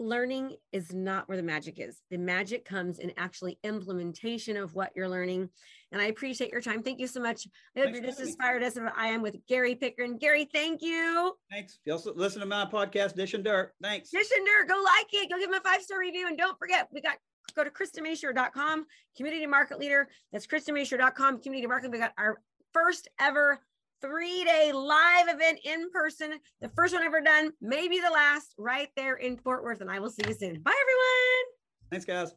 learning 0.00 0.56
is 0.72 0.92
not 0.92 1.28
where 1.28 1.36
the 1.36 1.42
magic 1.42 1.78
is. 1.78 2.00
The 2.10 2.16
magic 2.16 2.64
comes 2.64 2.98
in 2.98 3.12
actually 3.16 3.58
implementation 3.62 4.56
of 4.56 4.74
what 4.74 4.90
you're 4.96 5.08
learning. 5.08 5.50
And 5.92 6.00
I 6.00 6.06
appreciate 6.06 6.50
your 6.50 6.62
time. 6.62 6.82
Thank 6.82 6.98
you 6.98 7.06
so 7.06 7.20
much. 7.20 7.46
I 7.76 7.80
hope 7.80 7.86
Thanks 7.86 7.98
you're 8.00 8.08
just 8.08 8.20
as 8.20 8.34
fired 8.36 8.62
as 8.62 8.78
I 8.96 9.08
am 9.08 9.22
with 9.22 9.36
Gary 9.46 9.74
Pickren. 9.76 10.18
Gary, 10.18 10.48
thank 10.52 10.80
you. 10.82 11.34
Thanks. 11.50 11.78
You 11.84 11.92
also 11.92 12.14
listen 12.14 12.40
to 12.40 12.46
my 12.46 12.64
podcast, 12.64 13.16
Dishin' 13.16 13.44
Dirt. 13.44 13.74
Thanks. 13.82 14.10
Dishin' 14.10 14.46
Dirt, 14.46 14.68
go 14.68 14.82
like 14.82 15.06
it, 15.12 15.30
go 15.30 15.38
give 15.38 15.50
him 15.50 15.54
a 15.54 15.60
five 15.60 15.82
star 15.82 16.00
review. 16.00 16.26
And 16.26 16.38
don't 16.38 16.58
forget, 16.58 16.88
we 16.92 17.02
got 17.02 17.18
go 17.54 17.64
to 17.64 17.70
KristaMashore.com, 17.70 18.86
community 19.16 19.46
market 19.46 19.78
leader. 19.78 20.08
That's 20.32 20.46
KristaMashore.com, 20.46 21.42
community 21.42 21.66
market. 21.66 21.90
We 21.90 21.98
got 21.98 22.12
our 22.16 22.40
first 22.72 23.08
ever 23.18 23.58
three 24.00 24.44
day 24.44 24.72
live 24.72 25.28
event 25.28 25.60
in 25.64 25.90
person. 25.90 26.34
The 26.60 26.68
first 26.70 26.94
one 26.94 27.02
ever 27.02 27.20
done, 27.20 27.52
maybe 27.60 28.00
the 28.00 28.10
last, 28.10 28.54
right 28.58 28.88
there 28.96 29.16
in 29.16 29.36
Fort 29.36 29.62
Worth. 29.62 29.80
And 29.80 29.90
I 29.90 29.98
will 29.98 30.10
see 30.10 30.22
you 30.26 30.34
soon. 30.34 30.60
Bye, 30.60 30.74
everyone. 30.80 31.46
Thanks, 31.90 32.04
guys. 32.04 32.34